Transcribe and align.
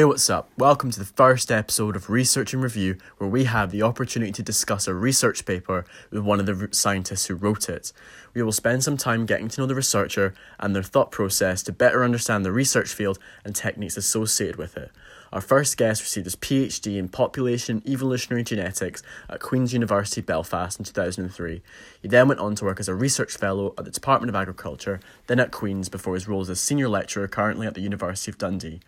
Hey, 0.00 0.06
what's 0.06 0.30
up? 0.30 0.48
Welcome 0.56 0.90
to 0.92 0.98
the 0.98 1.04
first 1.04 1.52
episode 1.52 1.94
of 1.94 2.08
Research 2.08 2.54
and 2.54 2.62
Review, 2.62 2.96
where 3.18 3.28
we 3.28 3.44
have 3.44 3.70
the 3.70 3.82
opportunity 3.82 4.32
to 4.32 4.42
discuss 4.42 4.88
a 4.88 4.94
research 4.94 5.44
paper 5.44 5.84
with 6.10 6.22
one 6.22 6.40
of 6.40 6.46
the 6.46 6.68
scientists 6.72 7.26
who 7.26 7.34
wrote 7.34 7.68
it. 7.68 7.92
We 8.32 8.40
will 8.40 8.50
spend 8.50 8.82
some 8.82 8.96
time 8.96 9.26
getting 9.26 9.48
to 9.48 9.60
know 9.60 9.66
the 9.66 9.74
researcher 9.74 10.32
and 10.58 10.74
their 10.74 10.82
thought 10.82 11.10
process 11.10 11.62
to 11.64 11.72
better 11.72 12.02
understand 12.02 12.46
the 12.46 12.50
research 12.50 12.94
field 12.94 13.18
and 13.44 13.54
techniques 13.54 13.98
associated 13.98 14.56
with 14.56 14.74
it. 14.78 14.90
Our 15.34 15.42
first 15.42 15.76
guest 15.76 16.00
received 16.00 16.24
his 16.24 16.34
PhD 16.34 16.96
in 16.96 17.10
Population 17.10 17.82
Evolutionary 17.86 18.42
Genetics 18.42 19.02
at 19.28 19.40
Queen's 19.40 19.74
University 19.74 20.22
Belfast 20.22 20.78
in 20.78 20.86
2003. 20.86 21.60
He 22.00 22.08
then 22.08 22.26
went 22.26 22.40
on 22.40 22.54
to 22.54 22.64
work 22.64 22.80
as 22.80 22.88
a 22.88 22.94
research 22.94 23.36
fellow 23.36 23.74
at 23.76 23.84
the 23.84 23.90
Department 23.90 24.30
of 24.30 24.34
Agriculture, 24.34 24.98
then 25.26 25.38
at 25.38 25.50
Queen's 25.50 25.90
before 25.90 26.14
his 26.14 26.26
roles 26.26 26.48
as 26.48 26.56
a 26.56 26.62
senior 26.62 26.88
lecturer 26.88 27.28
currently 27.28 27.66
at 27.66 27.74
the 27.74 27.82
University 27.82 28.30
of 28.30 28.38
Dundee. 28.38 28.80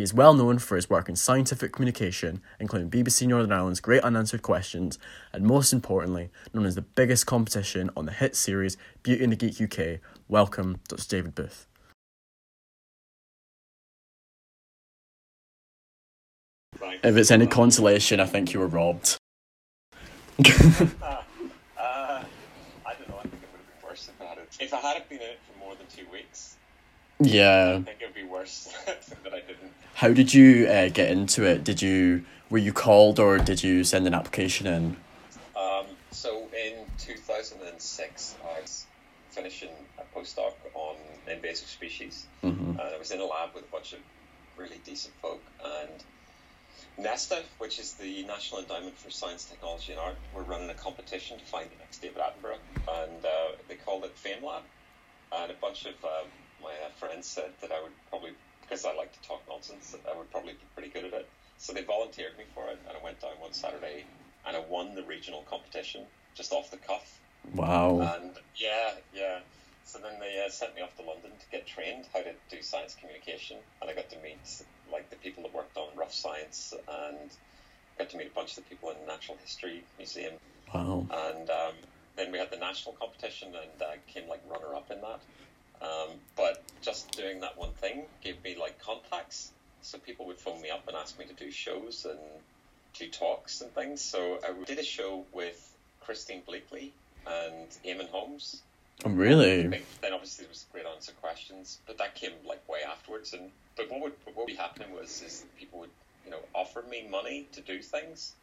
He 0.00 0.04
is 0.04 0.14
well 0.14 0.32
known 0.32 0.58
for 0.58 0.76
his 0.76 0.88
work 0.88 1.10
in 1.10 1.14
scientific 1.14 1.72
communication, 1.74 2.40
including 2.58 2.88
BBC 2.88 3.26
Northern 3.26 3.52
Ireland's 3.52 3.80
Great 3.80 4.02
Unanswered 4.02 4.40
Questions, 4.40 4.98
and 5.30 5.44
most 5.44 5.74
importantly, 5.74 6.30
known 6.54 6.64
as 6.64 6.74
the 6.74 6.80
biggest 6.80 7.26
competition 7.26 7.90
on 7.94 8.06
the 8.06 8.12
hit 8.12 8.34
series 8.34 8.78
Beauty 9.02 9.22
and 9.22 9.30
the 9.30 9.36
Geek 9.36 9.60
UK. 9.60 10.00
Welcome, 10.26 10.80
Dr. 10.88 11.06
David 11.06 11.34
Booth. 11.34 11.66
Right. 16.80 16.98
If 17.04 17.18
it's 17.18 17.30
any 17.30 17.46
consolation, 17.46 18.20
I 18.20 18.24
think 18.24 18.54
you 18.54 18.60
were 18.60 18.68
robbed. 18.68 19.18
uh, 20.38 20.42
uh, 20.42 21.22
I 21.78 22.94
don't 22.94 23.06
know. 23.10 23.18
I 23.18 23.22
think 23.24 23.34
it 23.34 23.48
would 23.52 23.60
have 23.60 23.82
been 23.82 23.86
worse 23.86 24.08
if 24.08 24.18
I 24.18 24.24
had 24.24 24.38
it. 24.38 24.56
If 24.60 24.72
I 24.72 24.78
had 24.80 25.06
been 25.10 25.18
in 25.18 25.24
it 25.24 25.40
for 25.52 25.58
more 25.58 25.74
than 25.74 25.84
two 25.94 26.10
weeks, 26.10 26.56
Yeah. 27.18 27.76
I 27.78 27.82
think 27.82 28.00
it 28.00 28.06
would 28.06 28.14
be 28.14 28.24
worse 28.24 28.72
that 28.86 29.34
I 29.34 29.40
didn't. 29.40 29.72
How 30.00 30.14
did 30.14 30.32
you 30.32 30.66
uh, 30.66 30.88
get 30.88 31.10
into 31.10 31.44
it? 31.44 31.62
Did 31.62 31.82
you 31.82 32.24
were 32.48 32.56
you 32.56 32.72
called 32.72 33.20
or 33.20 33.36
did 33.36 33.62
you 33.62 33.84
send 33.84 34.06
an 34.06 34.14
application 34.14 34.66
in? 34.66 34.96
Um, 35.54 35.84
so 36.10 36.48
in 36.56 36.86
2006, 36.96 38.36
I 38.42 38.60
was 38.62 38.86
finishing 39.28 39.68
a 39.98 40.18
postdoc 40.18 40.54
on 40.72 40.96
invasive 41.30 41.68
species, 41.68 42.26
hmm 42.40 42.70
and 42.70 42.80
I 42.80 42.96
was 42.98 43.10
in 43.10 43.20
a 43.20 43.26
lab 43.26 43.50
with 43.54 43.64
a 43.64 43.70
bunch 43.70 43.92
of 43.92 43.98
really 44.56 44.80
decent 44.86 45.12
folk. 45.20 45.42
And 45.62 46.02
NESTA, 46.98 47.42
which 47.58 47.78
is 47.78 47.92
the 47.92 48.22
National 48.22 48.62
Endowment 48.62 48.96
for 48.96 49.10
Science, 49.10 49.44
Technology 49.44 49.92
and 49.92 50.00
Art, 50.00 50.16
were 50.34 50.44
running 50.44 50.70
a 50.70 50.74
competition 50.74 51.38
to 51.38 51.44
find 51.44 51.68
the 51.68 51.76
next 51.78 51.98
David 52.00 52.22
Attenborough, 52.22 53.02
and 53.02 53.22
uh, 53.22 53.52
they 53.68 53.74
called 53.74 54.04
it 54.04 54.16
Fame 54.16 54.42
Lab. 54.42 54.62
And 55.30 55.50
a 55.50 55.54
bunch 55.60 55.84
of 55.84 55.92
um, 56.02 56.26
my 56.62 56.70
uh, 56.70 56.88
friends 56.98 57.26
said 57.26 57.50
that 57.60 57.70
I 57.70 57.82
would 57.82 57.92
probably, 58.08 58.30
because 58.70 58.84
I 58.84 58.94
like 58.94 59.12
to 59.20 59.28
talk 59.28 59.42
nonsense, 59.48 59.96
I 60.08 60.16
would 60.16 60.30
probably 60.30 60.52
be 60.52 60.64
pretty 60.74 60.90
good 60.90 61.04
at 61.06 61.12
it. 61.12 61.28
So 61.58 61.72
they 61.72 61.82
volunteered 61.82 62.38
me 62.38 62.44
for 62.54 62.68
it, 62.68 62.78
and 62.88 62.96
I 62.96 63.04
went 63.04 63.20
down 63.20 63.32
one 63.40 63.52
Saturday, 63.52 64.04
and 64.46 64.56
I 64.56 64.60
won 64.60 64.94
the 64.94 65.02
regional 65.02 65.42
competition 65.50 66.06
just 66.36 66.52
off 66.52 66.70
the 66.70 66.76
cuff. 66.76 67.18
Wow. 67.54 67.98
And 68.00 68.30
yeah, 68.54 68.92
yeah. 69.12 69.40
So 69.84 69.98
then 69.98 70.20
they 70.20 70.42
uh, 70.46 70.48
sent 70.50 70.76
me 70.76 70.82
off 70.82 70.96
to 70.96 71.02
London 71.02 71.32
to 71.36 71.46
get 71.50 71.66
trained 71.66 72.06
how 72.14 72.20
to 72.20 72.32
do 72.48 72.62
science 72.62 72.94
communication, 72.94 73.56
and 73.82 73.90
I 73.90 73.94
got 73.94 74.08
to 74.10 74.16
meet 74.22 74.38
like 74.90 75.10
the 75.10 75.16
people 75.16 75.42
that 75.42 75.52
worked 75.52 75.76
on 75.76 75.88
rough 75.96 76.14
science, 76.14 76.72
and 76.88 77.28
got 77.98 78.08
to 78.10 78.16
meet 78.16 78.28
a 78.28 78.34
bunch 78.34 78.56
of 78.56 78.62
the 78.62 78.70
people 78.70 78.90
in 78.90 78.96
the 79.00 79.06
Natural 79.12 79.36
History 79.42 79.82
Museum, 79.98 80.34
Wow. 80.72 81.06
and 81.10 81.50
um, 81.50 81.74
then 82.16 82.30
we 82.30 82.38
had 82.38 82.50
the 82.52 82.56
national 82.56 82.94
competition, 82.94 83.48
and 83.48 83.82
I 83.82 83.98
came 84.06 84.28
like 84.28 84.42
runner 84.48 84.76
up 84.76 84.92
in 84.92 85.00
that. 85.00 85.20
Um, 85.82 86.08
but 86.36 86.62
just 86.82 87.10
doing 87.12 87.40
that 87.40 87.56
one 87.56 87.72
thing 87.72 88.02
gave 88.22 88.42
me 88.44 88.56
like 88.58 88.78
contacts, 88.80 89.52
so 89.82 89.98
people 89.98 90.26
would 90.26 90.38
phone 90.38 90.60
me 90.60 90.70
up 90.70 90.86
and 90.88 90.96
ask 90.96 91.18
me 91.18 91.24
to 91.26 91.32
do 91.32 91.50
shows 91.50 92.06
and 92.08 92.18
do 92.98 93.08
talks 93.08 93.60
and 93.60 93.72
things. 93.72 94.00
So 94.00 94.38
I 94.46 94.64
did 94.64 94.78
a 94.78 94.84
show 94.84 95.24
with 95.32 95.74
Christine 96.00 96.42
Bleakley 96.46 96.90
and 97.26 97.68
Eamonn 97.86 98.10
Holmes. 98.10 98.62
Oh, 99.04 99.10
really? 99.10 99.62
Then 100.02 100.12
obviously 100.12 100.44
there 100.44 100.50
was 100.50 100.66
Great 100.72 100.84
Unanswered 100.84 101.18
Questions, 101.22 101.78
but 101.86 101.96
that 101.98 102.14
came 102.14 102.32
like 102.46 102.66
way 102.68 102.80
afterwards. 102.86 103.32
And 103.32 103.50
but 103.76 103.90
what 103.90 104.00
would 104.02 104.12
what 104.24 104.36
would 104.36 104.46
be 104.46 104.54
happening 104.54 104.92
was 104.94 105.22
is 105.22 105.40
that 105.40 105.56
people 105.56 105.80
would 105.80 105.90
you 106.26 106.30
know 106.30 106.40
offer 106.54 106.82
me 106.90 107.06
money 107.10 107.48
to 107.52 107.62
do 107.62 107.80
things, 107.80 108.34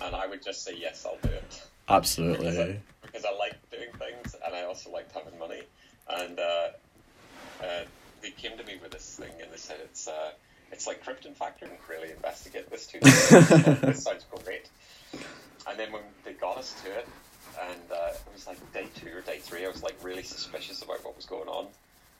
and 0.00 0.14
I 0.14 0.26
would 0.28 0.44
just 0.44 0.62
say 0.62 0.76
yes, 0.78 1.04
I'll 1.04 1.18
do 1.28 1.34
it 1.34 1.62
Absolutely. 1.88 2.80
because 3.02 3.24
I 3.24 3.34
like 3.36 3.56
doing 3.70 3.88
things 3.98 4.36
and 4.44 4.54
I 4.54 4.62
also 4.62 4.90
liked 4.90 5.12
having 5.12 5.38
money. 5.38 5.62
And 6.10 6.38
uh, 6.38 6.68
uh, 7.62 7.84
they 8.22 8.30
came 8.30 8.56
to 8.56 8.64
me 8.64 8.74
with 8.80 8.92
this 8.92 9.16
thing 9.16 9.32
and 9.42 9.52
they 9.52 9.56
said 9.56 9.76
it's 9.84 10.08
uh, 10.08 10.30
it's 10.72 10.86
like 10.86 11.04
Krypton 11.04 11.34
Factor 11.34 11.66
and 11.66 11.74
really 11.88 12.10
investigate 12.10 12.70
this 12.70 12.86
too. 12.86 12.98
this 13.00 14.02
sounds 14.02 14.24
great. 14.44 14.68
And 15.68 15.78
then 15.78 15.92
when 15.92 16.02
they 16.24 16.32
got 16.32 16.58
us 16.58 16.74
to 16.84 16.90
it, 16.90 17.08
and 17.60 17.92
uh, 17.92 18.10
it 18.12 18.32
was 18.32 18.46
like 18.46 18.72
day 18.72 18.86
two 18.96 19.16
or 19.16 19.20
day 19.20 19.38
three, 19.38 19.64
I 19.64 19.68
was 19.68 19.82
like 19.82 19.96
really 20.02 20.22
suspicious 20.22 20.82
about 20.82 21.04
what 21.04 21.16
was 21.16 21.26
going 21.26 21.48
on. 21.48 21.66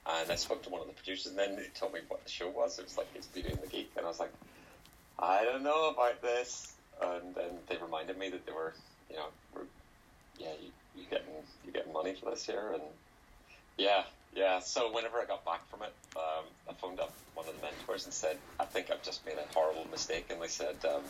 And 0.06 0.30
I 0.30 0.36
spoke 0.36 0.62
to 0.62 0.70
one 0.70 0.80
of 0.80 0.86
the 0.86 0.94
producers, 0.94 1.26
and 1.26 1.38
then 1.38 1.56
they 1.56 1.66
told 1.74 1.92
me 1.92 2.00
what 2.08 2.24
the 2.24 2.30
show 2.30 2.48
was. 2.48 2.78
It 2.78 2.84
was 2.84 2.96
like 2.96 3.08
it's 3.14 3.26
Beauty 3.26 3.50
and 3.50 3.60
the 3.60 3.66
Geek, 3.66 3.90
and 3.96 4.06
I 4.06 4.08
was 4.08 4.18
like, 4.18 4.32
I 5.18 5.44
don't 5.44 5.62
know 5.62 5.90
about 5.90 6.22
this. 6.22 6.72
And 7.02 7.34
then 7.34 7.50
they 7.68 7.76
reminded 7.76 8.18
me 8.18 8.30
that 8.30 8.46
they 8.46 8.52
were, 8.52 8.74
you 9.10 9.16
know, 9.16 9.26
were, 9.54 9.66
yeah, 10.38 10.52
you 10.62 10.70
you 10.96 11.04
getting 11.10 11.34
you 11.64 11.72
getting 11.72 11.92
money 11.92 12.16
for 12.18 12.30
this 12.30 12.46
here, 12.46 12.70
and 12.72 12.82
yeah, 13.78 14.02
yeah. 14.34 14.58
So 14.60 14.92
whenever 14.92 15.18
I 15.18 15.24
got 15.24 15.44
back 15.44 15.66
from 15.70 15.82
it, 15.82 15.92
um, 16.16 16.44
I 16.68 16.72
phoned 16.74 17.00
up 17.00 17.12
one 17.34 17.46
of 17.48 17.54
the 17.56 17.62
mentors 17.62 18.04
and 18.04 18.12
said, 18.12 18.36
I 18.60 18.64
think 18.64 18.90
I've 18.90 19.02
just 19.02 19.24
made 19.24 19.36
a 19.38 19.54
horrible 19.54 19.86
mistake, 19.90 20.26
and 20.30 20.40
they 20.42 20.48
said, 20.48 20.76
um, 20.84 21.02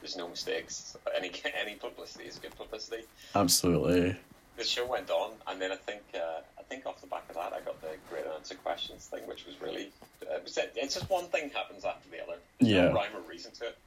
there's 0.00 0.16
no 0.16 0.28
mistakes. 0.28 0.96
Any 1.16 1.32
any 1.60 1.74
publicity 1.76 2.24
is 2.24 2.38
good 2.38 2.56
publicity 2.56 3.04
Absolutely. 3.34 4.16
the 4.56 4.64
show 4.64 4.86
went 4.86 5.10
on, 5.10 5.30
and 5.46 5.60
then 5.60 5.72
I 5.72 5.76
think 5.76 6.02
uh, 6.14 6.40
I 6.58 6.62
think 6.64 6.86
off 6.86 7.00
the 7.00 7.06
back 7.06 7.24
of 7.28 7.36
that, 7.36 7.52
I 7.52 7.60
got 7.60 7.80
the 7.80 7.88
Great 8.10 8.24
Unanswered 8.26 8.62
Questions 8.62 9.06
thing, 9.06 9.26
which 9.26 9.46
was 9.46 9.60
really 9.60 9.90
uh, 10.30 10.38
it's 10.44 10.94
just 10.94 11.08
one 11.10 11.26
thing 11.26 11.50
happens 11.50 11.84
after 11.84 12.08
the 12.10 12.22
other. 12.22 12.36
There's 12.60 12.72
Yeah. 12.72 12.88
no 12.88 12.92
rhyme 12.94 13.10
or 13.16 13.20
reason 13.28 13.52
to 13.60 13.66
it. 13.68 13.78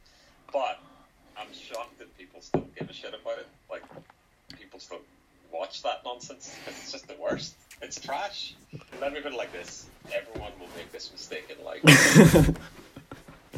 But 0.54 0.80
I'm 1.38 1.48
shocked 1.54 1.98
that 2.00 2.18
people 2.18 2.40
still 2.42 2.66
give 2.80 2.90
a 2.90 2.94
shit 2.94 3.14
about 3.14 3.40
it. 3.40 3.48
Like 3.70 3.84
people 4.58 4.80
still 4.80 5.00
watch 5.58 5.84
that 5.84 6.02
nonsense 6.06 6.54
because 6.60 6.80
it's 6.82 6.92
just 6.92 7.08
the 7.08 7.16
worst. 7.22 7.56
It's 7.82 8.00
trash. 8.00 8.56
Let 9.02 9.14
me 9.14 9.22
put 9.22 9.34
it 9.34 9.38
like 9.38 9.52
this: 9.52 9.88
everyone 10.14 10.52
will 10.60 10.70
make 10.76 10.92
this 10.92 11.12
mistake 11.12 11.56
in 11.58 11.64
life. 11.66 11.82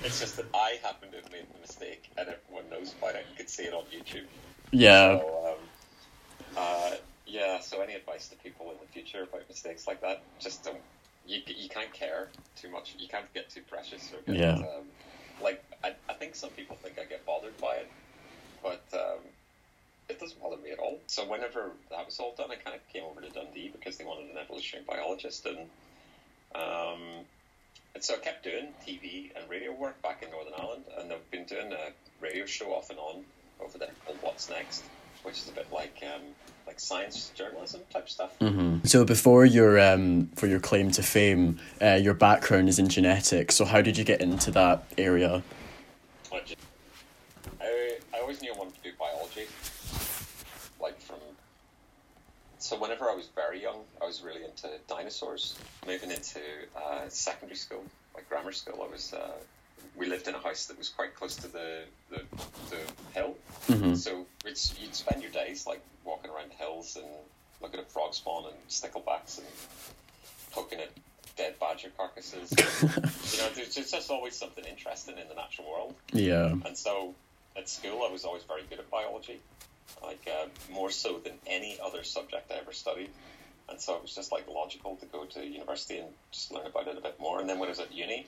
it's 0.03 0.19
just 0.19 0.37
that 0.37 0.45
I 0.53 0.79
happen 0.83 1.11
to 1.11 1.17
have 1.17 1.31
made 1.31 1.45
the 1.53 1.59
mistake, 1.61 2.09
and 2.17 2.27
everyone 2.27 2.69
knows 2.69 2.93
about 2.97 3.15
it. 3.15 3.25
You 3.31 3.37
can 3.37 3.47
see 3.47 3.63
it 3.63 3.73
on 3.73 3.83
YouTube. 3.85 4.25
Yeah. 4.71 5.19
So, 5.19 5.55
um, 5.55 6.57
uh, 6.57 6.91
yeah. 7.25 7.59
So, 7.59 7.81
any 7.81 7.93
advice 7.93 8.27
to 8.29 8.35
people 8.37 8.71
in 8.71 8.77
the 8.81 8.87
future 8.91 9.23
about 9.23 9.47
mistakes 9.47 9.87
like 9.87 10.01
that? 10.01 10.21
Just 10.39 10.63
don't. 10.63 10.77
You, 11.25 11.41
you 11.45 11.69
can't 11.69 11.91
care 11.93 12.29
too 12.55 12.69
much. 12.69 12.95
You 12.97 13.07
can't 13.07 13.31
get 13.33 13.49
too 13.49 13.61
precious 13.69 14.11
or 14.13 14.21
get. 14.31 14.41
Yeah. 14.41 14.53
Um, 14.53 14.85
like 15.41 15.63
I, 15.83 15.93
I 16.09 16.13
think 16.13 16.35
some 16.35 16.49
people 16.51 16.75
think 16.81 16.97
I 16.99 17.03
get 17.03 17.25
bothered 17.25 17.57
by 17.57 17.75
it, 17.75 17.91
but 18.63 18.83
um, 18.93 19.19
it 20.09 20.19
doesn't 20.19 20.41
bother 20.41 20.57
me 20.57 20.71
at 20.71 20.79
all. 20.79 20.99
So 21.07 21.25
whenever 21.29 21.71
that 21.89 22.05
was 22.05 22.19
all 22.19 22.33
done, 22.37 22.51
I 22.51 22.55
kind 22.55 22.75
of 22.75 22.87
came 22.93 23.03
over 23.03 23.21
to 23.21 23.29
Dundee 23.29 23.69
because 23.69 23.97
they 23.97 24.05
wanted 24.05 24.31
an 24.31 24.37
evolutionary 24.37 24.85
biologist, 24.87 25.45
and 25.45 25.59
um, 26.55 27.25
and 27.93 28.03
so 28.03 28.15
I 28.15 28.17
kept 28.17 28.43
doing 28.43 28.67
TV 28.85 29.31
and 29.35 29.49
radio 29.49 29.73
work 29.73 30.01
back 30.01 30.23
in 30.23 30.31
Northern 30.31 30.53
Ireland, 30.57 30.83
and 30.99 31.11
I've 31.11 31.29
been 31.31 31.45
doing 31.45 31.71
a 31.73 31.91
radio 32.21 32.45
show 32.45 32.73
off 32.73 32.89
and 32.89 32.99
on 32.99 33.23
over 33.63 33.77
there 33.77 33.89
called 34.05 34.17
What's 34.21 34.49
Next, 34.49 34.83
which 35.23 35.35
is 35.39 35.49
a 35.49 35.51
bit 35.51 35.67
like 35.71 36.01
um, 36.03 36.21
like 36.65 36.79
science 36.79 37.31
journalism 37.35 37.81
type 37.91 38.07
stuff. 38.09 38.31
hmm 38.39 38.77
So 38.83 39.03
before 39.03 39.45
your 39.45 39.79
um 39.79 40.27
for 40.35 40.47
your 40.47 40.59
claim 40.59 40.91
to 40.91 41.03
fame, 41.03 41.59
uh, 41.81 41.99
your 42.01 42.13
background 42.13 42.69
is 42.69 42.79
in 42.79 42.87
genetics. 42.87 43.55
So 43.55 43.65
how 43.65 43.81
did 43.81 43.97
you 43.97 44.03
get 44.03 44.21
into 44.21 44.51
that 44.51 44.83
area? 44.97 45.43
I, 47.61 47.97
I 48.13 48.19
always 48.19 48.41
knew 48.41 48.53
I 48.53 48.57
wanted 48.57 48.75
to 48.75 48.89
do 48.89 48.95
biology, 48.99 49.47
like 50.79 50.99
from. 51.01 51.17
So 52.67 52.77
whenever 52.77 53.09
I 53.09 53.15
was 53.15 53.29
very 53.33 53.61
young, 53.61 53.79
I 54.01 54.05
was 54.05 54.21
really 54.21 54.43
into 54.43 54.67
dinosaurs. 54.89 55.55
Moving 55.85 56.11
into 56.11 56.41
uh, 56.75 57.07
secondary 57.07 57.55
school, 57.55 57.81
like 58.13 58.27
grammar 58.27 58.51
school, 58.51 58.85
I 58.85 58.91
was. 58.91 59.13
Uh, 59.13 59.31
we 59.95 60.05
lived 60.05 60.27
in 60.27 60.35
a 60.35 60.39
house 60.39 60.65
that 60.65 60.77
was 60.77 60.89
quite 60.89 61.15
close 61.15 61.37
to 61.37 61.47
the 61.47 61.83
the, 62.09 62.23
the 62.69 62.79
hill, 63.13 63.37
hmm 63.67 63.95
so 63.95 64.25
it's, 64.43 64.77
you'd 64.81 64.93
spend 64.93 65.21
your 65.21 65.31
days 65.31 65.65
like 65.65 65.81
walking 66.03 66.29
around 66.29 66.51
hills 66.51 66.97
and 66.97 67.05
looking 67.61 67.79
at 67.79 67.89
frog 67.89 68.13
spawn 68.13 68.43
and 68.47 68.55
sticklebacks 68.67 69.37
and 69.37 69.47
poking 70.51 70.79
at 70.79 70.89
dead 71.37 71.57
badger 71.61 71.89
carcasses. 71.95 72.51
you 72.81 73.41
know, 73.41 73.49
there's, 73.55 73.75
there's 73.75 73.91
just 73.91 74.11
always 74.11 74.35
something 74.35 74.65
interesting 74.65 75.17
in 75.17 75.29
the 75.29 75.35
natural 75.35 75.71
world. 75.71 75.93
Yeah. 76.11 76.53
And 76.65 76.77
so 76.77 77.15
at 77.55 77.69
school, 77.69 78.03
I 78.05 78.11
was 78.11 78.25
always 78.25 78.43
very 78.43 78.63
good 78.69 78.79
at 78.79 78.91
biology, 78.91 79.39
like 80.03 80.27
uh, 80.27 80.47
more 80.71 80.89
so 80.89 81.19
than 81.19 81.33
any 81.45 81.77
other 81.83 82.03
subject 82.03 82.51
I 82.51 82.55
ever 82.55 82.73
studied. 82.73 83.09
And 83.69 83.81
so 83.81 83.95
it 83.95 84.01
was 84.01 84.15
just 84.15 84.31
like 84.31 84.47
logical 84.47 84.95
to 84.97 85.05
go 85.07 85.25
to 85.25 85.45
university 85.45 85.97
and 85.97 86.09
just 86.31 86.51
learn 86.51 86.65
about 86.65 86.87
it 86.87 86.97
a 86.97 87.01
bit 87.01 87.19
more. 87.19 87.39
And 87.39 87.49
then 87.49 87.59
when 87.59 87.67
I 87.67 87.71
was 87.71 87.79
at 87.79 87.93
uni, 87.93 88.25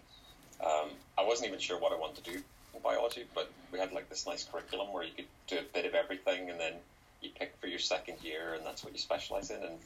um, 0.64 0.90
I 1.18 1.26
wasn't 1.26 1.50
even 1.50 1.60
sure 1.60 1.80
what 1.80 1.94
I 1.94 1.96
wanted 1.96 2.24
to 2.24 2.32
do 2.32 2.38
in 2.74 2.82
biology, 2.84 3.26
but 3.34 3.50
we 3.72 3.80
had 3.80 3.94
like 3.94 4.10
this 4.10 4.26
nice 4.28 4.44
curriculum 4.44 4.92
where 4.92 5.04
you 5.04 5.12
could 5.16 5.28
do 5.48 5.58
a 5.58 5.74
bit 5.74 5.86
of 5.86 5.96
everything, 5.96 6.50
and 6.50 6.60
then 6.60 6.74
you 7.22 7.30
pick 7.38 7.56
for 7.62 7.68
your 7.68 7.80
second 7.80 8.18
year, 8.22 8.54
and 8.54 8.66
that's 8.66 8.84
what 8.84 8.92
you 8.94 9.00
specialize 9.00 9.50
in. 9.50 9.58
And 9.58 9.78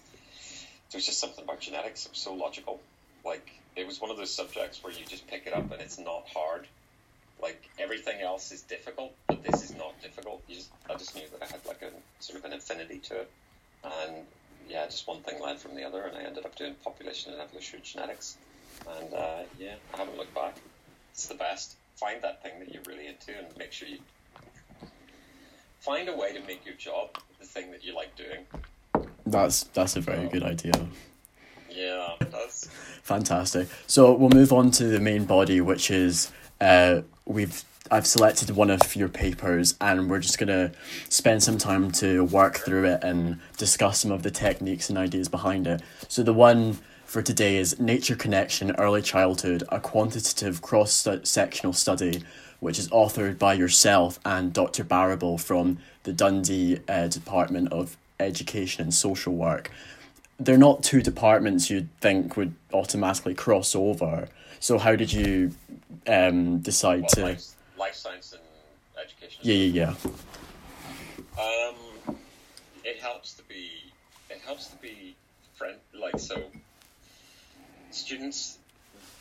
there 0.94 0.98
was 0.98 1.06
just 1.06 1.19
something 1.19 1.44
about 1.44 1.60
genetics. 1.60 2.06
It 2.06 2.12
was 2.12 2.19
so 2.19 2.34
logical. 2.34 2.80
Like 3.24 3.48
it 3.76 3.88
was 3.88 4.00
one 4.00 4.12
of 4.12 4.18
those 4.18 4.34
subjects 4.34 4.84
where 4.84 4.94
you 4.94 5.06
just 5.06 5.28
pick 5.28 5.48
it 5.48 5.54
up 5.54 5.72
and 5.72 5.81
it's 5.81 5.98
not 5.98 6.28
hard. 6.34 6.68
Like 7.42 7.62
everything 7.80 8.22
else 8.22 8.52
is 8.52 8.62
difficult, 8.62 9.14
but 9.28 9.44
this 9.44 9.64
is 9.64 9.76
not 9.76 9.93
difficult. 10.04 10.48
Just, 10.48 10.70
I 10.90 10.96
just 10.96 11.16
knew 11.16 11.24
that 11.32 11.42
I 11.42 11.52
had 11.52 11.66
like 11.66 11.82
a 11.82 11.90
sort 12.20 12.40
of 12.40 12.46
an 12.46 12.54
affinity 12.54 13.00
to 13.00 13.22
it, 13.22 13.32
and 13.84 14.26
yeah, 14.70 14.86
just 14.86 15.08
one 15.08 15.22
thing 15.22 15.42
led 15.42 15.60
from 15.60 15.76
the 15.76 15.84
other, 15.84 16.04
and 16.04 16.18
I 16.18 16.22
ended 16.22 16.46
up 16.46 16.56
doing 16.56 16.76
population 16.84 17.34
and 17.34 17.42
evolutionary 17.42 17.84
genetics. 17.84 18.38
And 19.00 19.14
uh, 19.14 19.40
yeah, 19.60 19.76
I 19.94 19.98
haven't 19.98 20.18
looked 20.18 20.36
back. 20.36 20.56
It's 21.12 21.28
the 21.28 21.36
best. 21.36 21.76
Find 21.96 22.22
that 22.22 22.44
thing 22.44 22.60
that 22.60 22.74
you're 22.74 22.84
really 22.88 23.08
into, 23.08 23.38
and 23.38 23.48
make 23.58 23.72
sure 23.72 23.88
you 23.88 24.00
find 25.80 26.10
a 26.10 26.16
way 26.16 26.34
to 26.34 26.42
make 26.46 26.66
your 26.66 26.76
job 26.76 27.10
the 27.40 27.46
thing 27.46 27.72
that 27.72 27.84
you 27.84 27.96
like 27.96 28.16
doing. 28.16 28.46
That's 29.26 29.64
that's 29.74 29.96
a 29.96 30.02
very 30.02 30.28
good 30.28 30.44
idea. 30.44 30.74
Yeah, 31.70 32.14
that's 32.32 32.68
Fantastic. 33.04 33.68
So 33.86 34.14
we'll 34.14 34.30
move 34.30 34.54
on 34.54 34.72
to 34.72 34.86
the 34.86 35.00
main 35.00 35.26
body, 35.26 35.60
which 35.60 35.92
is 35.92 36.32
uh, 36.62 37.02
we've 37.26 37.64
I've 37.91 38.07
selected 38.07 38.50
one 38.51 38.69
of 38.69 38.95
your 38.95 39.09
papers, 39.09 39.75
and 39.81 40.09
we're 40.09 40.19
just 40.19 40.38
gonna 40.38 40.71
spend 41.09 41.44
some 41.44 41.57
time 41.57 41.91
to 41.94 42.24
work 42.24 42.57
through 42.57 42.85
it 42.85 43.03
and 43.03 43.39
discuss 43.57 44.00
some 44.00 44.12
of 44.12 44.24
the 44.24 44.31
techniques 44.31 44.89
and 44.89 44.97
ideas 44.97 45.27
behind 45.27 45.68
it. 45.68 45.81
So 46.07 46.24
the 46.24 46.33
one 46.33 46.80
for 47.06 47.21
today 47.21 47.57
is 47.57 47.80
Nature 47.80 48.15
Connection 48.15 48.71
Early 48.77 49.01
Childhood, 49.01 49.63
a 49.69 49.81
quantitative 49.81 50.62
cross 50.62 51.07
sectional 51.24 51.74
study, 51.74 52.24
which 52.62 52.80
is 52.80 52.88
authored 52.89 53.38
by 53.38 53.53
yourself 53.53 54.18
and 54.25 54.53
Dr. 54.53 54.85
Barrable 54.85 55.38
from 55.38 55.77
the 56.03 56.13
Dundee 56.13 56.80
uh, 56.88 57.07
Department 57.07 57.71
of 57.74 57.97
Education 58.19 58.83
and 58.83 58.94
Social 58.94 59.33
Work 59.33 59.69
they're 60.39 60.57
not 60.57 60.83
two 60.83 61.01
departments 61.01 61.69
you'd 61.69 61.89
think 62.00 62.35
would 62.35 62.53
automatically 62.74 63.33
cross 63.33 63.75
over. 63.75 64.27
So 64.59 64.77
how 64.77 64.95
did 64.95 65.13
you 65.13 65.51
um, 66.07 66.59
decide 66.59 67.03
what, 67.03 67.12
to? 67.12 67.38
Life, 67.78 67.96
science 67.96 68.34
and 68.34 68.42
education. 69.04 69.42
Yeah, 69.44 69.56
yeah, 69.56 69.96
yeah. 71.38 71.42
Um, 71.42 71.75
it 72.84 73.00
helps 73.00 73.34
to 73.36 73.44
be 73.44 73.70
it 74.30 74.40
helps 74.46 74.68
to 74.68 74.75
be 74.78 75.16
friend 75.56 75.78
like 75.94 76.20
so. 76.20 76.42
Students 77.92 78.58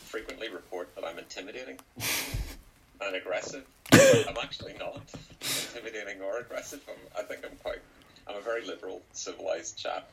frequently 0.06 0.49
report 0.49 0.94
that 0.94 1.04
I'm 1.04 1.19
intimidating 1.19 1.78
and 3.00 3.16
aggressive. 3.16 3.64
I'm 3.93 4.37
actually 4.43 4.75
not 4.78 5.00
intimidating 5.40 6.22
or 6.22 6.38
aggressive. 6.38 6.81
I'm, 6.88 7.22
I 7.22 7.26
think 7.26 7.44
I'm 7.44 7.56
quite. 7.58 7.81
I'm 8.28 8.37
a 8.37 8.40
very 8.40 8.64
liberal, 8.64 9.02
civilized 9.12 9.76
chap, 9.78 10.08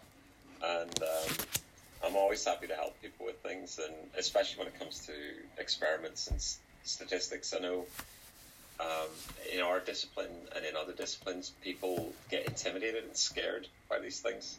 and 0.64 1.04
um, 1.04 1.36
I'm 2.04 2.16
always 2.16 2.44
happy 2.44 2.68
to 2.68 2.76
help 2.76 3.00
people 3.02 3.26
with 3.26 3.38
things, 3.38 3.80
and 3.84 3.94
especially 4.18 4.60
when 4.64 4.68
it 4.68 4.80
comes 4.80 5.06
to 5.06 5.14
experiments 5.58 6.28
and 6.28 6.38
s- 6.38 6.60
statistics. 6.84 7.54
I 7.54 7.60
know 7.60 7.86
um, 8.80 9.10
in 9.54 9.62
our 9.62 9.80
discipline 9.80 10.32
and 10.56 10.66
in 10.66 10.76
other 10.76 10.94
disciplines, 10.94 11.52
people 11.62 12.14
get 12.30 12.48
intimidated 12.48 13.04
and 13.04 13.16
scared 13.16 13.68
by 13.90 14.00
these 14.00 14.20
things, 14.20 14.58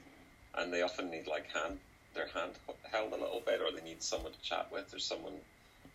and 0.55 0.73
they 0.73 0.83
often 0.83 1.11
need 1.11 1.27
like 1.27 1.47
hand 1.53 1.79
their 2.15 2.27
hand 2.29 2.53
held 2.91 3.13
a 3.13 3.17
little 3.17 3.43
bit, 3.45 3.61
or 3.61 3.71
they 3.71 3.83
need 3.83 4.03
someone 4.03 4.33
to 4.33 4.41
chat 4.41 4.67
with, 4.73 4.93
or 4.93 4.99
someone 4.99 5.33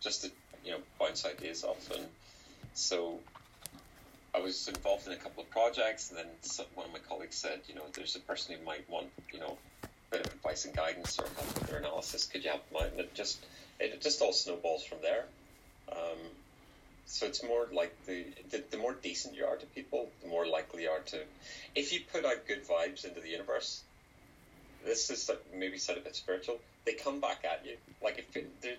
just 0.00 0.22
to 0.22 0.30
you 0.64 0.72
know 0.72 0.78
bounce 0.98 1.24
ideas 1.24 1.62
off. 1.62 1.90
And 1.94 2.06
so 2.74 3.18
I 4.34 4.40
was 4.40 4.68
involved 4.68 5.06
in 5.06 5.12
a 5.12 5.16
couple 5.16 5.42
of 5.42 5.50
projects, 5.50 6.10
and 6.10 6.18
then 6.18 6.26
some, 6.42 6.66
one 6.74 6.86
of 6.86 6.92
my 6.92 6.98
colleagues 6.98 7.36
said, 7.36 7.60
you 7.68 7.74
know, 7.74 7.82
there's 7.94 8.16
a 8.16 8.20
person 8.20 8.56
who 8.56 8.64
might 8.64 8.88
want 8.90 9.06
you 9.32 9.38
know 9.38 9.56
a 9.84 9.88
bit 10.10 10.26
of 10.26 10.32
advice 10.32 10.64
and 10.64 10.74
guidance 10.74 11.18
or 11.18 11.26
help 11.36 11.54
with 11.54 11.68
their 11.68 11.78
analysis. 11.78 12.26
Could 12.26 12.44
you 12.44 12.50
help 12.50 12.68
them 12.70 12.82
out? 12.82 12.90
And 12.92 13.00
it 13.00 13.14
just 13.14 13.44
it 13.78 14.00
just 14.00 14.20
all 14.20 14.32
snowballs 14.32 14.84
from 14.84 14.98
there. 15.02 15.26
Um, 15.92 16.18
so 17.06 17.26
it's 17.26 17.42
more 17.42 17.68
like 17.72 17.94
the, 18.06 18.24
the 18.50 18.62
the 18.70 18.76
more 18.76 18.94
decent 18.94 19.34
you 19.34 19.44
are 19.44 19.56
to 19.56 19.66
people, 19.66 20.10
the 20.22 20.28
more 20.28 20.46
likely 20.46 20.82
you 20.82 20.90
are 20.90 21.00
to. 21.00 21.20
If 21.74 21.92
you 21.92 22.00
put 22.12 22.24
out 22.24 22.46
good 22.46 22.66
vibes 22.66 23.04
into 23.04 23.20
the 23.20 23.28
universe, 23.28 23.82
this 24.84 25.08
is 25.10 25.28
like 25.28 25.42
maybe 25.54 25.78
sound 25.78 25.98
a 25.98 26.02
bit 26.02 26.16
spiritual. 26.16 26.58
They 26.84 26.94
come 26.94 27.20
back 27.20 27.44
at 27.44 27.64
you. 27.64 27.76
Like 28.02 28.18
if 28.18 28.36
it, 28.36 28.78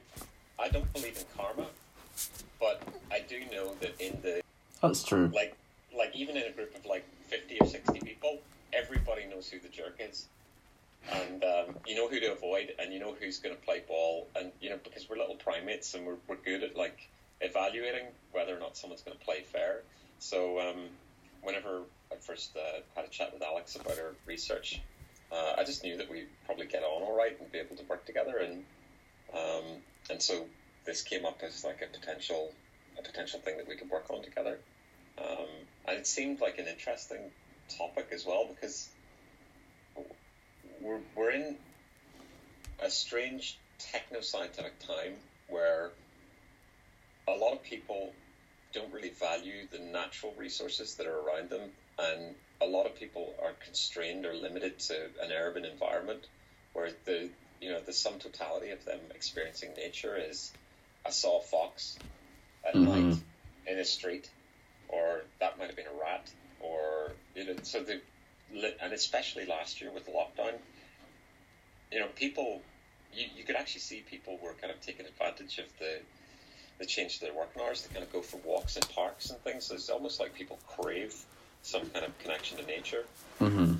I 0.59 0.69
don't 0.69 0.91
believe 0.93 1.17
in 1.17 1.25
karma, 1.37 1.67
but 2.59 2.81
I 3.11 3.21
do 3.27 3.39
know 3.51 3.73
that 3.81 3.99
in 3.99 4.19
the 4.21 4.41
That's 4.81 5.03
true. 5.03 5.31
like 5.33 5.55
like 5.97 6.15
even 6.15 6.37
in 6.37 6.43
a 6.43 6.51
group 6.51 6.75
of 6.75 6.85
like 6.85 7.05
50 7.27 7.59
or 7.61 7.65
60 7.67 7.99
people 8.01 8.39
everybody 8.73 9.25
knows 9.25 9.49
who 9.49 9.59
the 9.59 9.69
jerk 9.69 9.99
is 9.99 10.27
and 11.11 11.43
um, 11.43 11.75
you 11.85 11.95
know 11.95 12.07
who 12.07 12.19
to 12.19 12.31
avoid 12.33 12.73
and 12.79 12.93
you 12.93 12.99
know 12.99 13.15
who's 13.19 13.39
going 13.39 13.55
to 13.55 13.61
play 13.61 13.81
ball 13.87 14.27
and 14.35 14.51
you 14.61 14.69
know 14.69 14.77
because 14.83 15.09
we're 15.09 15.17
little 15.17 15.35
primates 15.35 15.93
and 15.93 16.05
we're, 16.05 16.17
we're 16.27 16.35
good 16.35 16.63
at 16.63 16.75
like 16.75 17.07
evaluating 17.57 18.07
whether 18.31 18.55
or 18.55 18.59
not 18.59 18.77
someone's 18.77 19.01
going 19.01 19.17
to 19.17 19.25
play 19.25 19.41
fair. 19.41 19.81
So 20.19 20.59
um, 20.59 20.85
whenever 21.41 21.81
i 22.11 22.15
first 22.15 22.55
uh, 22.55 22.79
had 22.95 23.05
a 23.05 23.09
chat 23.09 23.33
with 23.33 23.43
alex 23.43 23.75
about 23.75 23.95
her 23.97 24.15
research 24.25 24.81
uh, 25.31 25.53
i 25.57 25.63
just 25.63 25.83
knew 25.83 25.97
that 25.97 26.09
we'd 26.09 26.27
probably 26.45 26.65
get 26.65 26.83
on 26.83 27.01
all 27.03 27.15
right 27.15 27.37
and 27.39 27.51
be 27.51 27.57
able 27.59 27.75
to 27.75 27.83
work 27.85 28.05
together. 28.05 28.37
And 28.37 28.63
um, 29.33 29.81
and 30.09 30.21
so 30.21 30.45
this 30.85 31.01
came 31.01 31.25
up 31.25 31.41
as 31.43 31.63
like 31.63 31.81
a 31.81 31.97
potential 31.97 32.51
a 32.97 33.01
potential 33.01 33.39
thing 33.39 33.57
that 33.57 33.67
we 33.67 33.75
could 33.75 33.89
work 33.89 34.05
on 34.09 34.23
together. 34.23 34.59
Um, 35.19 35.47
and 35.87 35.97
it 35.97 36.07
seemed 36.07 36.41
like 36.41 36.57
an 36.59 36.67
interesting 36.67 37.19
topic 37.77 38.09
as 38.11 38.25
well 38.25 38.47
because 38.47 38.89
we're, 40.81 40.99
we're 41.15 41.31
in 41.31 41.55
a 42.81 42.89
strange 42.89 43.59
techno 43.79 44.21
scientific 44.21 44.79
time 44.79 45.13
where 45.49 45.91
a 47.27 47.33
lot 47.33 47.53
of 47.53 47.63
people 47.63 48.13
don't 48.73 48.91
really 48.91 49.09
value 49.09 49.65
the 49.71 49.79
natural 49.79 50.33
resources 50.35 50.95
that 50.95 51.07
are 51.07 51.19
around 51.19 51.49
them, 51.49 51.69
and 51.97 52.35
a 52.61 52.65
lot 52.65 52.85
of 52.85 52.95
people 52.95 53.35
are 53.41 53.53
constrained 53.53 54.25
or 54.25 54.33
limited 54.33 54.79
to 54.79 55.09
an 55.21 55.31
urban 55.31 55.65
environment 55.65 56.27
where 56.73 56.91
the 57.05 57.29
you 57.59 57.69
know 57.71 57.79
the 57.81 57.93
sum 57.93 58.19
totality 58.19 58.71
of 58.71 58.83
them 58.85 58.99
experiencing 59.15 59.73
nature 59.73 60.17
is 60.17 60.51
I 61.05 61.09
saw 61.09 61.37
a 61.37 61.41
fox 61.41 61.99
at 62.65 62.75
Mhm. 62.75 62.83
night 62.83 63.15
in 63.65 63.79
a 63.79 63.85
street, 63.85 64.29
or 64.89 65.23
that 65.39 65.57
might 65.57 65.67
have 65.67 65.75
been 65.75 65.87
a 65.87 65.93
rat, 65.93 66.29
or 66.59 67.15
you 67.35 67.45
know, 67.45 67.55
so 67.63 67.81
the 67.81 67.99
and 68.81 68.93
especially 68.93 69.45
last 69.45 69.81
year 69.81 69.91
with 69.91 70.07
lockdown, 70.07 70.59
you 71.91 71.99
know, 71.99 72.07
people 72.07 72.61
you, 73.11 73.27
you 73.35 73.43
could 73.43 73.55
actually 73.55 73.81
see 73.81 74.01
people 74.01 74.37
were 74.41 74.53
kind 74.53 74.71
of 74.71 74.79
taking 74.81 75.05
advantage 75.05 75.57
of 75.59 75.67
the 75.79 76.01
the 76.79 76.85
change 76.85 77.19
to 77.19 77.25
their 77.25 77.33
working 77.33 77.61
hours 77.61 77.81
They 77.81 77.93
kind 77.93 78.05
of 78.05 78.11
go 78.11 78.21
for 78.21 78.37
walks 78.37 78.75
in 78.77 78.83
parks 78.83 79.29
and 79.29 79.39
things. 79.41 79.65
So 79.65 79.75
it's 79.75 79.89
almost 79.89 80.19
like 80.19 80.33
people 80.33 80.59
crave 80.67 81.15
some 81.63 81.89
kind 81.89 82.05
of 82.05 82.17
connection 82.19 82.57
to 82.57 82.65
nature. 82.65 83.05
hmm 83.39 83.73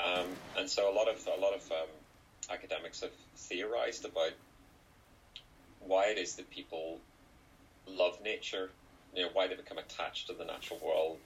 Um, 0.00 0.26
and 0.58 0.68
so 0.68 0.90
a 0.90 0.94
lot 0.94 1.08
of 1.08 1.26
a 1.26 1.40
lot 1.40 1.54
of 1.54 1.70
um, 1.72 1.88
academics 2.50 3.00
have 3.00 3.12
theorized 3.36 4.04
about 4.04 4.32
why 5.80 6.06
it 6.06 6.18
is 6.18 6.36
that 6.36 6.50
people 6.50 7.00
love 7.86 8.18
nature, 8.22 8.70
you 9.14 9.22
know, 9.22 9.28
why 9.32 9.46
they 9.46 9.54
become 9.54 9.78
attached 9.78 10.26
to 10.28 10.32
the 10.32 10.44
natural 10.44 10.80
world, 10.80 11.18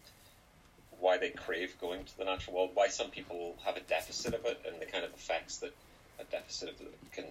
why 0.98 1.16
they 1.18 1.30
crave 1.30 1.76
going 1.80 2.04
to 2.04 2.18
the 2.18 2.24
natural 2.24 2.56
world, 2.56 2.70
why 2.74 2.88
some 2.88 3.10
people 3.10 3.56
have 3.64 3.76
a 3.76 3.80
deficit 3.80 4.34
of 4.34 4.44
it, 4.44 4.60
and 4.66 4.80
the 4.80 4.86
kind 4.86 5.04
of 5.04 5.12
effects 5.14 5.58
that 5.58 5.72
a 6.18 6.24
deficit 6.24 6.68
of 6.70 6.76
can 7.12 7.24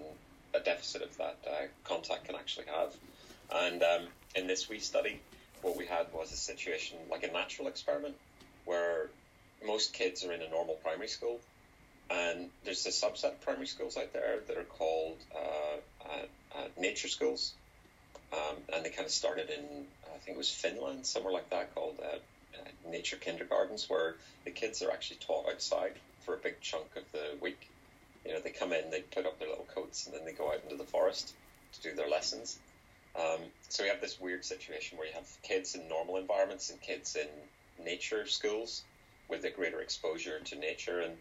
a 0.54 0.60
deficit 0.60 1.01
of 1.01 1.16
that 1.18 1.38
uh, 1.46 1.66
contact 1.84 2.25
can 2.25 2.36
actually 2.36 2.66
have. 2.68 2.96
And 3.54 3.82
um, 3.84 4.08
in 4.36 4.48
this 4.48 4.70
wee 4.70 4.80
study, 4.80 5.20
what 5.62 5.77
we 5.77 5.86
had 5.86 6.12
was 6.13 6.32
a 6.32 6.38
situation 6.38 6.98
like 7.10 7.24
a 7.24 7.32
natural 7.32 7.68
experiment 7.68 8.16
where 8.66 9.10
most 9.66 9.94
kids 9.94 10.24
are 10.24 10.34
in 10.34 10.42
a 10.42 10.50
normal 10.50 10.75
primary 10.75 11.08
school, 11.08 11.39
and 12.10 12.50
there's 12.63 12.86
a 12.86 12.89
subset 12.89 13.32
of 13.32 13.42
primary 13.42 13.68
schools 13.68 13.98
out 13.98 14.13
there 14.13 14.39
that 14.48 14.58
are 14.58 14.63
called 14.63 15.18
uh, 15.36 16.08
uh, 16.10 16.58
uh, 16.58 16.68
nature 16.77 17.08
schools, 17.08 17.54
um, 18.34 18.58
and 18.74 18.86
they 18.86 18.89
kind 18.89 19.06
of 19.06 19.12
started 19.12 19.50
in 19.50 19.88
I 20.18 20.20
think 20.20 20.36
it 20.36 20.38
was 20.38 20.51
Finland, 20.51 21.06
somewhere 21.06 21.32
like 21.32 21.50
that, 21.51 21.75
called 21.75 22.00
uh, 22.01 22.16
uh, 22.16 22.89
nature 22.89 23.18
kindergartens, 23.18 23.88
where 23.88 24.16
the 24.46 24.51
kids 24.51 24.82
are 24.82 24.92
actually 24.92 25.18
taught 25.18 25.48
outside 25.48 25.94
for 26.22 26.34
a 26.34 26.38
big 26.38 26.60
chunk 26.60 26.96
of 26.96 27.04
the 27.12 27.38
week. 27.39 27.70
You 28.25 28.34
know, 28.34 28.39
they 28.39 28.50
come 28.50 28.74
in, 28.74 28.89
they 28.89 29.01
put 29.01 29.25
up 29.25 29.38
their 29.38 29.48
little 29.48 29.68
coats, 29.74 30.06
and 30.06 30.16
then 30.16 30.25
they 30.25 30.32
go 30.32 30.50
out 30.51 30.62
into 30.63 30.75
the 30.75 30.84
forest 30.84 31.34
to 31.74 31.82
do 31.82 31.96
their 31.96 32.10
lessons. 32.10 32.58
Um, 33.18 33.40
so 33.70 33.84
we 33.84 33.90
have 33.90 34.02
this 34.02 34.20
weird 34.20 34.46
situation 34.46 34.98
where 34.98 35.08
you 35.08 35.14
have 35.14 35.28
kids 35.42 35.76
in 35.76 35.88
normal 35.88 36.18
environments 36.18 36.70
and 36.70 36.80
kids 36.82 37.16
in 37.16 37.28
nature 37.84 38.26
schools 38.28 38.84
with 39.30 39.44
a 39.44 39.50
greater 39.50 39.82
exposure 39.82 40.40
to 40.40 40.56
nature. 40.56 41.02
And 41.02 41.14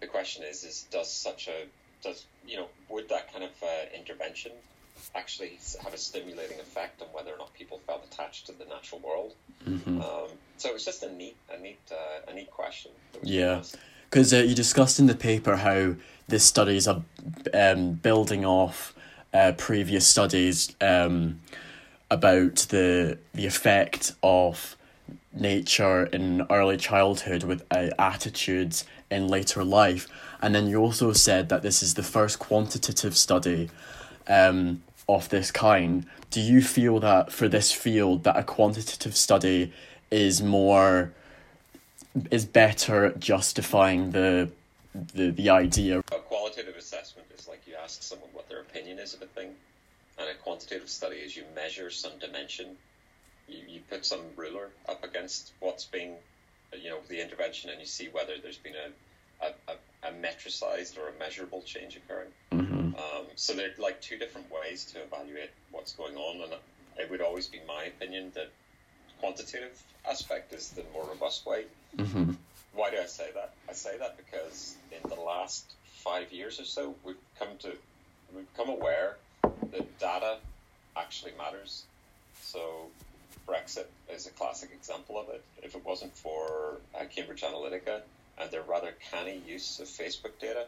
the 0.00 0.06
question 0.06 0.44
is, 0.44 0.64
is 0.64 0.86
does 0.90 1.10
such 1.10 1.48
a 1.48 1.66
does 2.02 2.26
you 2.46 2.56
know 2.56 2.66
would 2.88 3.08
that 3.08 3.32
kind 3.32 3.44
of 3.44 3.50
uh, 3.62 3.96
intervention 3.96 4.52
actually 5.14 5.58
have 5.82 5.94
a 5.94 5.98
stimulating 5.98 6.58
effect 6.60 7.02
on 7.02 7.08
whether 7.08 7.32
or 7.32 7.38
not 7.38 7.52
people 7.54 7.80
felt 7.86 8.04
attached 8.04 8.46
to 8.46 8.52
the 8.52 8.64
natural 8.66 9.00
world. 9.00 9.34
Mm-hmm. 9.68 10.00
Um, 10.00 10.28
so 10.56 10.68
it 10.68 10.74
was 10.74 10.84
just 10.84 11.02
a 11.02 11.12
neat, 11.12 11.36
a 11.52 11.58
neat, 11.58 11.78
uh, 11.90 12.30
a 12.30 12.34
neat 12.34 12.50
question. 12.50 12.92
Yeah, 13.22 13.62
because 14.08 14.32
uh, 14.32 14.38
you 14.38 14.54
discussed 14.54 14.98
in 14.98 15.06
the 15.06 15.14
paper 15.14 15.56
how 15.56 15.94
this 16.28 16.44
study 16.44 16.76
is 16.76 16.86
a 16.86 17.02
um, 17.52 17.92
building 17.92 18.44
off 18.44 18.94
uh, 19.34 19.52
previous 19.58 20.06
studies 20.06 20.74
um, 20.80 21.40
about 22.10 22.56
the 22.70 23.18
the 23.34 23.46
effect 23.46 24.12
of 24.22 24.76
nature 25.32 26.04
in 26.06 26.46
early 26.48 26.76
childhood 26.76 27.42
with 27.42 27.64
uh, 27.70 27.90
attitudes 27.98 28.84
in 29.10 29.26
later 29.28 29.64
life, 29.64 30.08
and 30.40 30.54
then 30.54 30.66
you 30.68 30.80
also 30.80 31.12
said 31.12 31.48
that 31.48 31.62
this 31.62 31.82
is 31.82 31.94
the 31.94 32.02
first 32.02 32.38
quantitative 32.38 33.16
study 33.16 33.68
um, 34.28 34.82
of 35.08 35.28
this 35.28 35.50
kind. 35.50 36.06
Do 36.30 36.40
you 36.40 36.62
feel 36.62 37.00
that 37.00 37.32
for 37.32 37.48
this 37.48 37.72
field 37.72 38.24
that 38.24 38.36
a 38.36 38.42
quantitative 38.42 39.16
study 39.16 39.72
is 40.10 40.42
more 40.42 41.12
is 42.30 42.44
better 42.44 43.12
justifying 43.18 44.12
the 44.12 44.50
the 45.14 45.30
the 45.30 45.50
idea? 45.50 45.98
A 45.98 46.02
qualitative 46.02 46.76
assessment 46.76 47.26
is 47.36 47.48
like 47.48 47.62
you 47.66 47.74
ask 47.82 48.02
someone 48.02 48.23
opinion 48.74 48.98
is 48.98 49.14
of 49.14 49.22
a 49.22 49.26
thing, 49.26 49.50
and 50.18 50.28
a 50.28 50.34
quantitative 50.34 50.88
study 50.88 51.16
is 51.16 51.36
you 51.36 51.44
measure 51.54 51.90
some 51.90 52.12
dimension. 52.18 52.66
You, 53.48 53.58
you 53.68 53.80
put 53.88 54.04
some 54.04 54.20
ruler 54.36 54.70
up 54.88 55.04
against 55.04 55.52
what's 55.60 55.84
being, 55.84 56.14
you 56.76 56.90
know, 56.90 56.98
the 57.08 57.22
intervention, 57.22 57.70
and 57.70 57.80
you 57.80 57.86
see 57.86 58.08
whether 58.10 58.32
there's 58.42 58.58
been 58.58 58.74
a, 58.74 59.46
a, 59.46 59.72
a, 59.72 60.08
a 60.08 60.12
metricized 60.12 60.98
or 60.98 61.08
a 61.08 61.18
measurable 61.18 61.62
change 61.62 61.96
occurring. 61.96 62.30
Mm-hmm. 62.52 62.94
Um, 62.94 63.26
so 63.36 63.54
there 63.54 63.68
are 63.68 63.82
like 63.82 64.00
two 64.00 64.18
different 64.18 64.48
ways 64.50 64.84
to 64.86 65.02
evaluate 65.02 65.50
what's 65.70 65.92
going 65.92 66.16
on, 66.16 66.42
and 66.42 66.52
it 66.98 67.10
would 67.10 67.20
always 67.20 67.46
be 67.46 67.60
my 67.68 67.84
opinion 67.84 68.32
that 68.34 68.50
quantitative 69.20 69.80
aspect 70.08 70.52
is 70.52 70.70
the 70.70 70.82
more 70.92 71.04
robust 71.04 71.46
way. 71.46 71.64
Mm-hmm. 71.96 72.32
Why 72.74 72.90
do 72.90 72.96
I 72.98 73.06
say 73.06 73.30
that? 73.34 73.52
I 73.68 73.72
say 73.72 73.98
that 73.98 74.16
because 74.16 74.74
in 74.90 75.08
the 75.08 75.20
last 75.20 75.74
five 75.84 76.32
years 76.32 76.58
or 76.58 76.64
so, 76.64 76.94
we've 77.04 77.16
come 77.38 77.48
to 77.60 77.72
we've 78.34 78.52
become 78.54 78.68
aware 78.68 79.16
that 79.42 79.98
data 79.98 80.38
actually 80.96 81.32
matters. 81.38 81.84
So 82.40 82.86
Brexit 83.46 83.86
is 84.10 84.26
a 84.26 84.30
classic 84.30 84.70
example 84.72 85.18
of 85.18 85.28
it. 85.28 85.42
If 85.62 85.74
it 85.74 85.84
wasn't 85.84 86.16
for 86.16 86.78
uh, 86.98 87.04
Cambridge 87.14 87.42
Analytica 87.42 88.00
and 88.38 88.50
their 88.50 88.62
rather 88.62 88.94
canny 89.10 89.40
use 89.46 89.80
of 89.80 89.86
Facebook 89.86 90.38
data, 90.40 90.66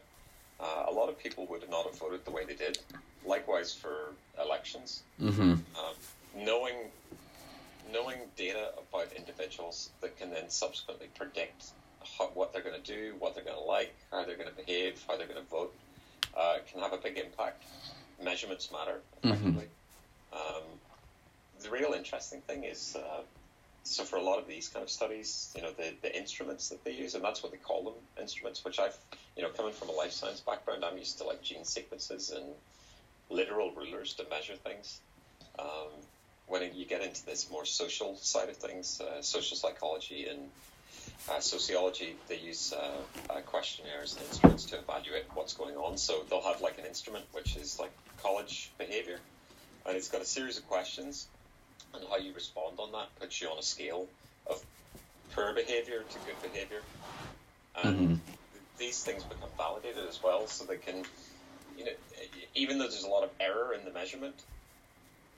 uh, 0.60 0.84
a 0.88 0.92
lot 0.92 1.08
of 1.08 1.18
people 1.18 1.46
would 1.46 1.68
not 1.70 1.84
have 1.84 1.98
voted 1.98 2.24
the 2.24 2.30
way 2.30 2.44
they 2.44 2.54
did. 2.54 2.78
Likewise 3.24 3.72
for 3.72 4.12
elections. 4.42 5.02
Mm-hmm. 5.20 5.52
Um, 5.52 5.94
knowing 6.36 6.74
knowing 7.92 8.18
data 8.36 8.70
about 8.90 9.12
individuals 9.12 9.90
that 10.00 10.18
can 10.18 10.30
then 10.30 10.48
subsequently 10.48 11.08
predict 11.16 11.66
how, 12.18 12.26
what 12.34 12.52
they're 12.52 12.62
going 12.62 12.80
to 12.80 12.94
do, 12.94 13.14
what 13.20 13.34
they're 13.34 13.44
going 13.44 13.56
to 13.56 13.62
like, 13.62 13.94
how 14.10 14.24
they're 14.24 14.36
going 14.36 14.48
to 14.48 14.54
behave, 14.54 15.02
how 15.06 15.16
they're 15.16 15.28
going 15.28 15.40
to 15.40 15.50
vote, 15.50 15.72
uh, 16.36 16.58
can 16.70 16.80
have 16.80 16.92
a 16.92 16.98
big 16.98 17.18
impact. 17.18 17.64
Measurements 18.22 18.70
matter 18.72 19.00
effectively. 19.22 19.68
Um, 20.32 20.62
the 21.62 21.70
real 21.70 21.92
interesting 21.92 22.40
thing 22.42 22.64
is, 22.64 22.96
uh, 22.96 23.22
so 23.84 24.04
for 24.04 24.16
a 24.16 24.22
lot 24.22 24.38
of 24.38 24.46
these 24.46 24.68
kind 24.68 24.82
of 24.82 24.90
studies, 24.90 25.52
you 25.54 25.62
know, 25.62 25.70
the, 25.70 25.92
the 26.02 26.16
instruments 26.16 26.68
that 26.68 26.82
they 26.84 26.92
use, 26.92 27.14
and 27.14 27.22
that's 27.22 27.42
what 27.42 27.52
they 27.52 27.58
call 27.58 27.82
them, 27.84 27.94
instruments, 28.20 28.64
which 28.64 28.78
I've, 28.78 28.96
you 29.36 29.42
know, 29.42 29.50
coming 29.50 29.72
from 29.72 29.88
a 29.88 29.92
life 29.92 30.12
science 30.12 30.40
background, 30.40 30.84
I'm 30.84 30.98
used 30.98 31.18
to 31.18 31.24
like 31.24 31.42
gene 31.42 31.64
sequences 31.64 32.30
and 32.30 32.44
literal 33.30 33.70
rulers 33.72 34.14
to 34.14 34.24
measure 34.28 34.56
things. 34.56 35.00
Um, 35.58 35.88
when 36.48 36.74
you 36.74 36.84
get 36.84 37.02
into 37.02 37.24
this 37.26 37.50
more 37.50 37.64
social 37.64 38.16
side 38.16 38.48
of 38.48 38.56
things, 38.56 39.00
uh, 39.00 39.20
social 39.22 39.56
psychology 39.56 40.26
and 40.26 40.38
uh, 41.28 41.40
sociology, 41.40 42.16
they 42.28 42.38
use 42.38 42.72
uh, 42.72 43.02
uh, 43.30 43.40
questionnaires 43.42 44.16
and 44.16 44.26
instruments 44.26 44.66
to 44.66 44.78
evaluate 44.78 45.24
what's 45.34 45.54
going 45.54 45.76
on. 45.76 45.98
So 45.98 46.24
they'll 46.28 46.42
have 46.42 46.60
like 46.60 46.78
an 46.78 46.86
instrument 46.86 47.24
which 47.32 47.56
is 47.56 47.78
like 47.80 47.92
college 48.22 48.72
behavior, 48.78 49.18
and 49.86 49.96
it's 49.96 50.08
got 50.08 50.22
a 50.22 50.26
series 50.26 50.58
of 50.58 50.66
questions, 50.66 51.28
and 51.94 52.04
how 52.08 52.16
you 52.16 52.32
respond 52.34 52.78
on 52.78 52.92
that 52.92 53.14
puts 53.20 53.40
you 53.40 53.48
on 53.48 53.58
a 53.58 53.62
scale 53.62 54.06
of 54.46 54.62
poor 55.34 55.54
behavior 55.54 56.02
to 56.02 56.18
good 56.20 56.40
behavior. 56.42 56.82
And 57.74 58.08
Mhm. 58.08 58.20
these 58.78 59.02
things 59.02 59.22
become 59.24 59.50
validated 59.56 60.06
as 60.06 60.22
well, 60.22 60.46
so 60.46 60.64
they 60.64 60.78
can, 60.78 61.04
you 61.76 61.84
know, 61.84 61.92
even 62.54 62.78
though 62.78 62.88
there's 62.88 63.04
a 63.04 63.08
lot 63.08 63.24
of 63.24 63.30
error 63.40 63.74
in 63.74 63.84
the 63.84 63.90
measurement, 63.90 64.42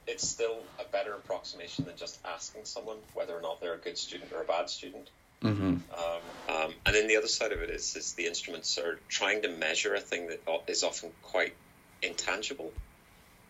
it's 0.07 0.29
still 0.29 0.65
a 0.79 0.85
better 0.85 1.15
approximation 1.15 1.85
than 1.85 1.97
just 1.97 2.19
asking 2.25 2.65
someone 2.65 2.99
whether 3.15 3.37
or 3.37 3.43
not 3.43 3.61
they're 3.61 3.75
a 3.75 3.79
good 3.79 3.99
student 3.99 4.33
or 4.33 4.43
a 4.43 4.47
bad 4.47 4.71
student. 4.71 5.11
Mm-hmm. 5.43 5.75
Um, 5.93 6.23
um, 6.49 6.75
and 6.87 6.95
then 6.95 7.07
the 7.07 7.17
other 7.17 7.29
side 7.29 7.53
of 7.53 7.61
it 7.61 7.71
is, 7.71 7.95
is 7.97 8.15
the 8.15 8.27
instruments 8.27 8.79
are 8.79 8.99
trying 9.09 9.43
to 9.43 9.49
measure 9.49 9.95
a 9.95 10.01
thing 10.01 10.29
that 10.29 10.41
is 10.69 10.83
often 10.83 11.11
quite 11.23 11.55
intangible. 12.03 12.73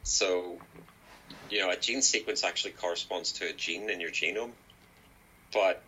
So, 0.02 0.58
you 1.48 1.60
know, 1.60 1.70
a 1.70 1.76
gene 1.76 2.02
sequence 2.02 2.44
actually 2.44 2.72
corresponds 2.72 3.32
to 3.32 3.48
a 3.48 3.52
gene 3.52 3.90
in 3.90 4.00
your 4.00 4.10
genome, 4.10 4.52
but 5.52 5.82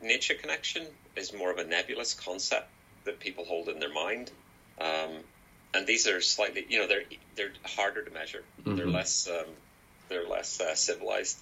nature 0.00 0.34
connection 0.34 0.86
is 1.16 1.32
more 1.32 1.50
of 1.50 1.58
a 1.58 1.64
nebulous 1.64 2.14
concept 2.14 2.68
that 3.04 3.20
people 3.20 3.44
hold 3.44 3.68
in 3.68 3.78
their 3.80 3.92
mind. 3.92 4.30
Um, 4.80 5.10
and 5.74 5.86
these 5.86 6.06
are 6.06 6.20
slightly, 6.20 6.66
you 6.68 6.78
know, 6.78 6.86
they're 6.86 7.04
they're 7.36 7.52
harder 7.64 8.04
to 8.04 8.10
measure. 8.10 8.42
They're 8.64 8.86
Mhm. 8.86 8.92
less 8.94 9.28
um, 9.28 9.46
they're 10.08 10.26
less 10.26 10.60
uh, 10.60 10.74
civilized. 10.74 11.38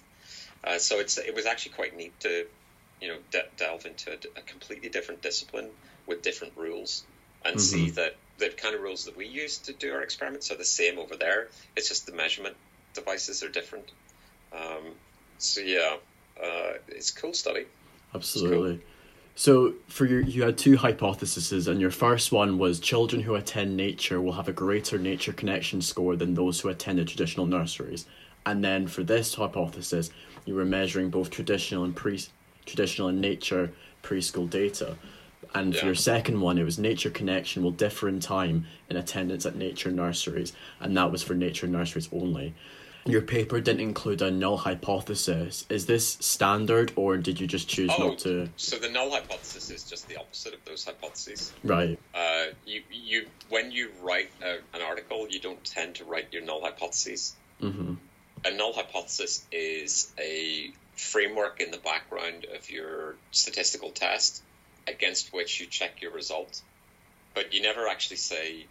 Uh, 0.63 0.77
so 0.77 0.99
it's 0.99 1.17
it 1.17 1.33
was 1.33 1.45
actually 1.45 1.71
quite 1.73 1.95
neat 1.95 2.19
to, 2.21 2.45
you 3.01 3.07
know, 3.07 3.17
de- 3.31 3.47
delve 3.57 3.85
into 3.85 4.11
a, 4.11 4.39
a 4.39 4.41
completely 4.41 4.89
different 4.89 5.21
discipline 5.21 5.69
with 6.07 6.21
different 6.21 6.53
rules 6.55 7.03
and 7.45 7.59
see 7.59 7.89
that 7.91 8.15
the 8.37 8.49
kind 8.49 8.75
of 8.75 8.81
rules 8.81 9.05
that 9.05 9.15
we 9.15 9.27
use 9.27 9.57
to 9.57 9.73
do 9.73 9.93
our 9.93 10.01
experiments 10.01 10.51
are 10.51 10.57
the 10.57 10.65
same 10.65 10.99
over 10.99 11.15
there. 11.15 11.47
It's 11.75 11.87
just 11.87 12.05
the 12.05 12.13
measurement 12.13 12.55
devices 12.93 13.43
are 13.43 13.49
different. 13.49 13.91
Um, 14.53 14.93
so 15.37 15.61
yeah, 15.61 15.97
uh, 16.41 16.73
it's 16.87 17.11
a 17.11 17.15
cool 17.15 17.33
study. 17.33 17.65
Absolutely. 18.13 18.81
So 19.35 19.75
for 19.87 20.05
your 20.05 20.21
you 20.21 20.43
had 20.43 20.57
two 20.57 20.77
hypotheses 20.77 21.67
and 21.67 21.79
your 21.79 21.91
first 21.91 22.31
one 22.31 22.57
was 22.57 22.79
children 22.79 23.21
who 23.21 23.35
attend 23.35 23.77
nature 23.77 24.19
will 24.19 24.33
have 24.33 24.49
a 24.49 24.53
greater 24.53 24.97
nature 24.97 25.31
connection 25.31 25.81
score 25.81 26.15
than 26.15 26.33
those 26.33 26.59
who 26.59 26.69
attended 26.69 27.07
traditional 27.07 27.45
nurseries. 27.45 28.05
And 28.45 28.63
then 28.63 28.87
for 28.87 29.03
this 29.03 29.35
hypothesis, 29.35 30.09
you 30.45 30.55
were 30.55 30.65
measuring 30.65 31.09
both 31.09 31.29
traditional 31.29 31.83
and 31.83 31.95
pre 31.95 32.19
traditional 32.69 33.07
and 33.07 33.19
nature 33.19 33.71
preschool 34.03 34.49
data. 34.49 34.95
And 35.55 35.75
for 35.75 35.87
your 35.87 35.95
second 35.95 36.41
one, 36.41 36.57
it 36.59 36.63
was 36.63 36.77
nature 36.77 37.09
connection 37.09 37.63
will 37.63 37.71
differ 37.71 38.07
in 38.07 38.19
time 38.19 38.65
in 38.89 38.97
attendance 38.97 39.45
at 39.45 39.55
nature 39.55 39.91
nurseries, 39.91 40.53
and 40.79 40.95
that 40.95 41.11
was 41.11 41.23
for 41.23 41.33
nature 41.33 41.65
nurseries 41.67 42.07
only. 42.11 42.53
Your 43.05 43.21
paper 43.21 43.59
didn't 43.59 43.81
include 43.81 44.21
a 44.21 44.29
null 44.29 44.57
hypothesis. 44.57 45.65
Is 45.69 45.87
this 45.87 46.17
standard, 46.19 46.91
or 46.95 47.17
did 47.17 47.39
you 47.39 47.47
just 47.47 47.67
choose 47.67 47.89
Oh, 47.97 48.09
not 48.09 48.19
to? 48.19 48.49
so 48.57 48.77
the 48.77 48.89
null 48.89 49.09
hypothesis 49.09 49.71
is 49.71 49.83
just 49.83 50.07
the 50.07 50.17
opposite 50.17 50.53
of 50.53 50.63
those 50.65 50.85
hypotheses. 50.85 51.51
Right. 51.63 51.97
Uh, 52.13 52.45
you, 52.67 52.83
you, 52.91 53.25
when 53.47 53.71
you 53.71 53.89
write 54.03 54.29
a, 54.43 54.57
an 54.75 54.83
article, 54.85 55.27
you 55.29 55.39
don't 55.39 55.63
tend 55.63 55.95
to 55.95 56.05
write 56.05 56.31
your 56.31 56.43
null 56.43 56.61
hypotheses. 56.61 57.35
Mm-hmm. 57.61 57.93
A 58.45 58.51
null 58.51 58.73
hypothesis 58.73 59.45
is 59.51 60.11
a 60.19 60.71
framework 60.99 61.61
in 61.61 61.71
the 61.71 61.77
background 61.77 62.45
of 62.55 62.69
your 62.69 63.15
statistical 63.31 63.89
test 63.89 64.43
against 64.87 65.33
which 65.33 65.59
you 65.59 65.65
check 65.65 66.01
your 66.01 66.11
result. 66.11 66.61
But 67.33 67.53
you 67.53 67.61
never 67.61 67.87
actually 67.87 68.17
say, 68.17 68.65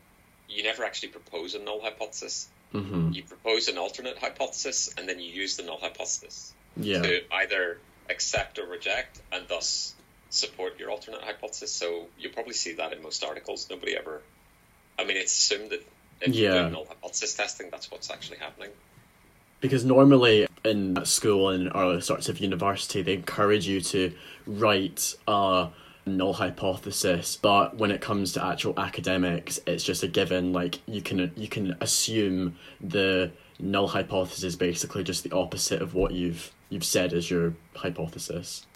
you 0.48 0.62
never 0.62 0.84
actually 0.84 1.08
propose 1.08 1.54
a 1.54 1.58
null 1.58 1.80
hypothesis. 1.80 2.48
Mm-hmm. 2.74 3.12
You 3.12 3.22
propose 3.22 3.68
an 3.68 3.78
alternate 3.78 4.18
hypothesis 4.18 4.94
and 4.98 5.08
then 5.08 5.18
you 5.20 5.30
use 5.30 5.56
the 5.56 5.62
null 5.62 5.78
hypothesis 5.80 6.52
Yeah. 6.76 7.00
to 7.02 7.34
either 7.34 7.78
accept 8.10 8.58
or 8.58 8.66
reject 8.66 9.20
and 9.32 9.48
thus 9.48 9.94
support 10.28 10.78
your 10.78 10.90
alternate 10.90 11.22
hypothesis. 11.22 11.72
So 11.72 12.08
you'll 12.18 12.32
probably 12.32 12.54
see 12.54 12.74
that 12.74 12.92
in 12.92 13.02
most 13.02 13.24
articles. 13.24 13.68
Nobody 13.70 13.96
ever, 13.96 14.20
I 14.98 15.04
mean, 15.04 15.16
it's 15.16 15.32
assumed 15.32 15.70
that 15.70 15.82
if 16.20 16.34
you 16.34 16.44
Yeah. 16.44 16.64
do 16.64 16.70
null 16.70 16.84
hypothesis 16.84 17.34
testing, 17.34 17.70
that's 17.70 17.90
what's 17.90 18.10
actually 18.10 18.38
happening. 18.38 18.70
Because 19.60 19.84
normally 19.84 20.46
in 20.64 21.04
school 21.04 21.50
and 21.50 21.70
early 21.74 22.00
sorts 22.00 22.28
of 22.28 22.38
university, 22.38 23.02
they 23.02 23.14
encourage 23.14 23.66
you 23.66 23.80
to 23.80 24.12
write 24.46 25.14
a 25.26 25.68
null 26.06 26.34
hypothesis, 26.34 27.36
but 27.40 27.76
when 27.76 27.90
it 27.90 28.00
comes 28.00 28.32
to 28.32 28.44
actual 28.44 28.78
academics, 28.78 29.60
it's 29.66 29.84
just 29.84 30.02
a 30.02 30.08
given. 30.08 30.52
Like 30.52 30.80
you 30.86 31.02
can 31.02 31.32
you 31.36 31.48
can 31.48 31.76
assume 31.80 32.56
the 32.80 33.30
null 33.58 33.88
hypothesis 33.88 34.44
is 34.44 34.56
basically 34.56 35.04
just 35.04 35.24
the 35.24 35.32
opposite 35.32 35.82
of 35.82 35.94
what 35.94 36.12
you've 36.12 36.52
you've 36.70 36.84
said 36.84 37.12
as 37.12 37.30
your 37.30 37.54
hypothesis. 37.74 38.66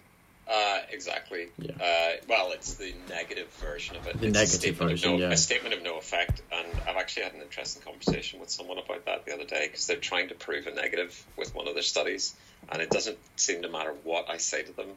Uh, 0.47 0.79
exactly. 0.91 1.47
Yeah. 1.57 1.71
Uh, 1.75 2.21
well, 2.27 2.51
it's 2.51 2.73
the 2.75 2.93
negative 3.09 3.47
version 3.53 3.95
of 3.95 4.07
it. 4.07 4.19
The 4.19 4.27
it's 4.27 4.33
negative 4.33 4.41
a 4.41 4.47
statement 4.47 4.91
version, 4.91 5.13
of 5.13 5.19
no, 5.19 5.25
yeah. 5.27 5.33
A 5.33 5.37
statement 5.37 5.73
of 5.73 5.83
no 5.83 5.97
effect, 5.97 6.41
and 6.51 6.67
I've 6.87 6.97
actually 6.97 7.23
had 7.23 7.33
an 7.33 7.41
interesting 7.41 7.81
conversation 7.81 8.39
with 8.39 8.49
someone 8.49 8.77
about 8.77 9.05
that 9.05 9.25
the 9.25 9.33
other 9.33 9.45
day 9.45 9.67
because 9.67 9.87
they're 9.87 9.97
trying 9.97 10.29
to 10.29 10.35
prove 10.35 10.67
a 10.67 10.73
negative 10.73 11.25
with 11.37 11.55
one 11.55 11.67
of 11.67 11.75
their 11.75 11.83
studies, 11.83 12.35
and 12.69 12.81
it 12.81 12.89
doesn't 12.89 13.17
seem 13.37 13.61
to 13.61 13.69
matter 13.69 13.93
what 14.03 14.29
I 14.29 14.37
say 14.37 14.63
to 14.63 14.73
them. 14.73 14.89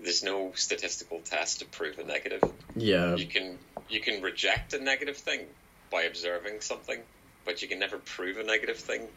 There's 0.00 0.22
no 0.22 0.52
statistical 0.54 1.20
test 1.20 1.60
to 1.60 1.64
prove 1.66 1.98
a 1.98 2.04
negative. 2.04 2.42
Yeah. 2.76 3.16
You 3.16 3.26
can 3.26 3.58
you 3.88 4.00
can 4.00 4.22
reject 4.22 4.74
a 4.74 4.80
negative 4.80 5.16
thing 5.16 5.40
by 5.90 6.02
observing 6.02 6.60
something, 6.60 7.00
but 7.44 7.62
you 7.62 7.68
can 7.68 7.80
never 7.80 7.98
prove 7.98 8.38
a 8.38 8.44
negative 8.44 8.76
thing 8.76 9.08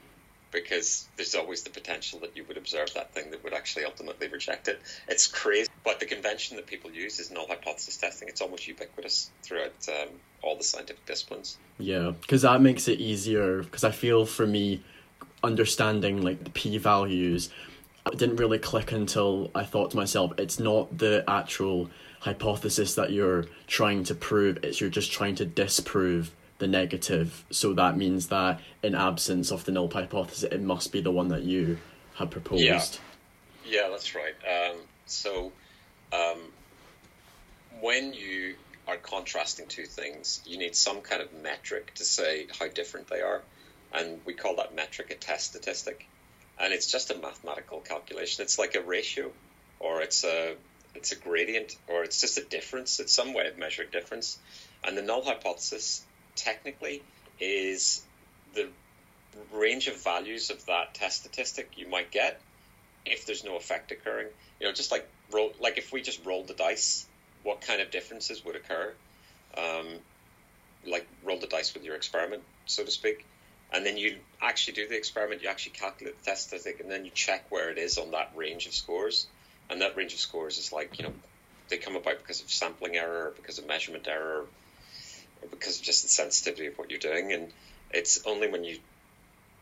because 0.52 1.08
there's 1.16 1.36
always 1.36 1.64
the 1.64 1.70
potential 1.70 2.20
that 2.20 2.36
you 2.36 2.44
would 2.48 2.58
observe 2.58 2.94
that 2.94 3.14
thing 3.14 3.32
that 3.32 3.44
would 3.44 3.54
actually 3.54 3.86
ultimately 3.86 4.28
reject 4.28 4.68
it. 4.68 4.82
It's 5.08 5.28
crazy, 5.28 5.70
but 5.84 6.00
the 6.00 6.06
convention 6.06 6.58
that 6.58 6.68
people 6.68 6.92
use 6.92 7.20
is 7.20 7.32
null 7.32 7.48
hypothesis 7.48 7.98
testing. 7.98 8.28
It's 8.28 8.42
almost 8.42 8.68
ubiquitous 8.68 9.30
throughout 9.44 9.74
um, 9.90 10.10
all 10.42 10.56
the 10.56 10.64
scientific 10.64 11.06
disciplines. 11.06 11.58
Yeah, 11.78 12.12
because 12.22 12.44
that 12.44 12.62
makes 12.62 12.88
it 12.88 13.00
easier. 13.00 13.64
Because 13.64 13.84
I 13.84 13.92
feel 13.92 14.26
for 14.26 14.48
me, 14.48 14.82
understanding 15.44 16.22
like 16.22 16.44
the 16.44 16.50
p 16.50 16.78
values, 16.78 17.50
it 18.12 18.18
didn't 18.18 18.38
really 18.38 18.60
click 18.60 18.92
until 18.92 19.52
I 19.54 19.64
thought 19.64 19.92
to 19.92 19.98
myself, 19.98 20.34
it's 20.38 20.60
not 20.60 20.98
the 20.98 21.24
actual 21.28 21.90
hypothesis 22.20 22.96
that 22.96 23.12
you're 23.12 23.46
trying 23.68 24.04
to 24.06 24.16
prove. 24.16 24.60
It's 24.64 24.82
you're 24.82 24.90
just 24.90 25.12
trying 25.12 25.36
to 25.36 25.46
disprove 25.46 26.32
the 26.60 26.68
negative. 26.68 27.46
So 27.52 27.74
that 27.74 27.98
means 27.98 28.28
that 28.28 28.60
in 28.84 28.96
absence 28.96 29.52
of 29.52 29.66
the 29.66 29.72
null 29.72 29.90
hypothesis, 29.90 30.44
it 30.44 30.62
must 30.62 30.92
be 30.92 31.02
the 31.02 31.12
one 31.12 31.28
that 31.30 31.44
you 31.44 31.78
had 32.16 32.32
proposed. 32.32 32.64
Yeah. 32.64 32.82
Yeah, 33.70 33.90
that's 33.90 34.16
right. 34.16 34.34
Um, 34.48 34.78
so, 35.06 35.52
um, 36.14 36.40
when 37.82 38.14
you 38.14 38.56
are 38.88 38.98
contrasting 38.98 39.68
two 39.68 39.86
things, 39.86 40.42
you 40.46 40.58
need 40.58 40.76
some 40.76 41.02
kind 41.02 41.22
of 41.22 41.34
metric 41.44 41.94
to 41.96 42.06
say 42.06 42.48
how 42.58 42.68
different 42.70 43.08
they 43.08 43.22
are, 43.22 43.42
and 43.94 44.22
we 44.26 44.34
call 44.34 44.56
that 44.56 44.74
metric 44.74 45.12
a 45.12 45.16
test 45.16 45.48
statistic, 45.48 46.08
and 46.58 46.74
it's 46.74 46.90
just 46.90 47.12
a 47.12 47.18
mathematical 47.18 47.82
calculation. 47.82 48.44
It's 48.44 48.58
like 48.58 48.76
a 48.76 48.82
ratio, 48.82 49.32
or 49.80 50.02
it's 50.02 50.24
a 50.24 50.56
it's 50.96 51.12
a 51.12 51.16
gradient, 51.18 51.76
or 51.88 52.04
it's 52.04 52.22
just 52.22 52.38
a 52.38 52.44
difference. 52.44 53.00
It's 53.02 53.14
some 53.14 53.34
way 53.34 53.48
of 53.48 53.58
measuring 53.58 53.90
difference, 53.92 54.40
and 54.84 54.98
the 54.98 55.02
null 55.02 55.24
hypothesis 55.26 56.04
technically 56.38 57.02
is 57.40 58.04
the 58.54 58.68
range 59.52 59.88
of 59.88 60.02
values 60.04 60.50
of 60.50 60.66
that 60.68 60.94
test 60.94 61.22
statistic 61.22 61.72
you 61.76 61.88
might 61.88 62.12
get 62.12 62.40
if 63.06 63.26
there's 63.26 63.44
no 63.44 63.58
effect 63.58 63.92
occurring. 63.92 64.28
You 64.60 64.68
know, 64.68 64.74
just 64.74 64.92
like 64.92 65.08
roll, 65.32 65.52
like 65.60 65.78
if 65.78 65.92
we 65.92 66.02
just 66.02 66.26
rolled 66.26 66.48
the 66.48 66.54
dice, 66.54 67.06
what 67.44 67.62
kind 67.62 67.82
of 67.82 67.92
differences 67.92 68.44
would 68.46 68.56
occur? 68.56 68.94
Um, 69.58 69.88
like 70.86 71.08
roll 71.24 71.40
the 71.40 71.48
dice 71.48 71.74
with 71.74 71.84
your 71.84 71.96
experiment, 71.96 72.44
so 72.66 72.84
to 72.84 72.92
speak, 72.92 73.26
and 73.72 73.86
then 73.86 73.98
you 73.98 74.18
actually 74.42 74.74
do 74.74 74.88
the 74.88 74.96
experiment. 74.96 75.42
You 75.42 75.50
actually 75.50 75.74
calculate 75.74 76.18
the 76.20 76.26
test 76.26 76.48
statistic, 76.48 76.80
and 76.80 76.90
then 76.90 77.06
you 77.06 77.12
check 77.12 77.46
where 77.50 77.70
it 77.70 77.78
is 77.78 77.98
on 77.98 78.12
that 78.12 78.32
range 78.36 78.66
of 78.66 78.74
scores. 78.74 79.28
And 79.70 79.82
that 79.82 79.98
range 79.98 80.14
of 80.14 80.20
scores 80.20 80.58
is 80.58 80.72
like 80.72 80.98
you 80.98 81.04
know, 81.04 81.14
they 81.70 81.78
come 81.78 81.96
about 81.96 82.20
because 82.20 82.42
of 82.42 82.50
sampling 82.50 82.96
error, 82.96 83.28
or 83.28 83.34
because 83.36 83.60
of 83.60 83.68
measurement 83.68 84.08
error, 84.08 84.42
or 84.42 84.46
because 85.50 85.78
of 85.78 85.84
just 85.84 86.04
the 86.04 86.10
sensitivity 86.10 86.68
of 86.68 86.78
what 86.78 86.90
you're 86.90 87.00
doing. 87.00 87.34
And 87.34 87.52
it's 87.92 88.26
only 88.26 88.50
when 88.50 88.64
you 88.64 88.80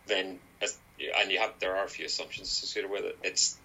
then 0.07 0.39
as, 0.61 0.77
and 1.19 1.31
you 1.31 1.39
have 1.39 1.53
there 1.59 1.75
are 1.75 1.85
a 1.85 1.89
few 1.89 2.05
assumptions 2.05 2.47
associated 2.47 2.91
with 2.91 3.05
it. 3.05 3.17
It's 3.23 3.57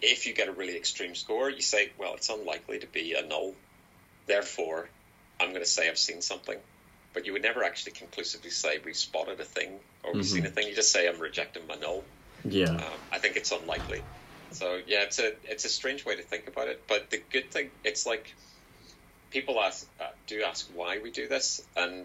if 0.00 0.26
you 0.26 0.34
get 0.34 0.48
a 0.48 0.52
really 0.52 0.76
extreme 0.76 1.14
score, 1.14 1.50
you 1.50 1.60
say, 1.60 1.90
well, 1.98 2.14
it's 2.14 2.28
unlikely 2.28 2.80
to 2.80 2.86
be 2.86 3.14
a 3.14 3.26
null. 3.26 3.54
Therefore, 4.26 4.88
I'm 5.40 5.50
going 5.50 5.62
to 5.62 5.68
say 5.68 5.88
I've 5.88 5.98
seen 5.98 6.22
something. 6.22 6.58
But 7.14 7.26
you 7.26 7.32
would 7.32 7.42
never 7.42 7.64
actually 7.64 7.92
conclusively 7.92 8.50
say 8.50 8.78
we've 8.84 8.96
spotted 8.96 9.40
a 9.40 9.44
thing 9.44 9.80
or 10.04 10.12
we've 10.12 10.26
seen 10.26 10.44
a 10.46 10.50
thing. 10.50 10.68
You 10.68 10.74
just 10.74 10.92
say 10.92 11.08
I'm 11.08 11.18
rejecting 11.18 11.66
my 11.66 11.74
null. 11.76 12.04
Yeah. 12.44 12.70
Um, 12.70 12.82
I 13.10 13.18
think 13.18 13.36
it's 13.36 13.50
unlikely. 13.50 14.02
So 14.50 14.80
yeah, 14.86 15.02
it's 15.02 15.18
a 15.18 15.32
it's 15.44 15.64
a 15.64 15.68
strange 15.68 16.04
way 16.04 16.16
to 16.16 16.22
think 16.22 16.48
about 16.48 16.68
it. 16.68 16.84
But 16.86 17.10
the 17.10 17.20
good 17.30 17.50
thing, 17.50 17.70
it's 17.82 18.06
like 18.06 18.34
people 19.30 19.60
ask 19.60 19.86
uh, 20.00 20.06
do 20.26 20.42
ask 20.42 20.68
why 20.74 20.98
we 20.98 21.10
do 21.10 21.28
this, 21.28 21.66
and 21.76 22.04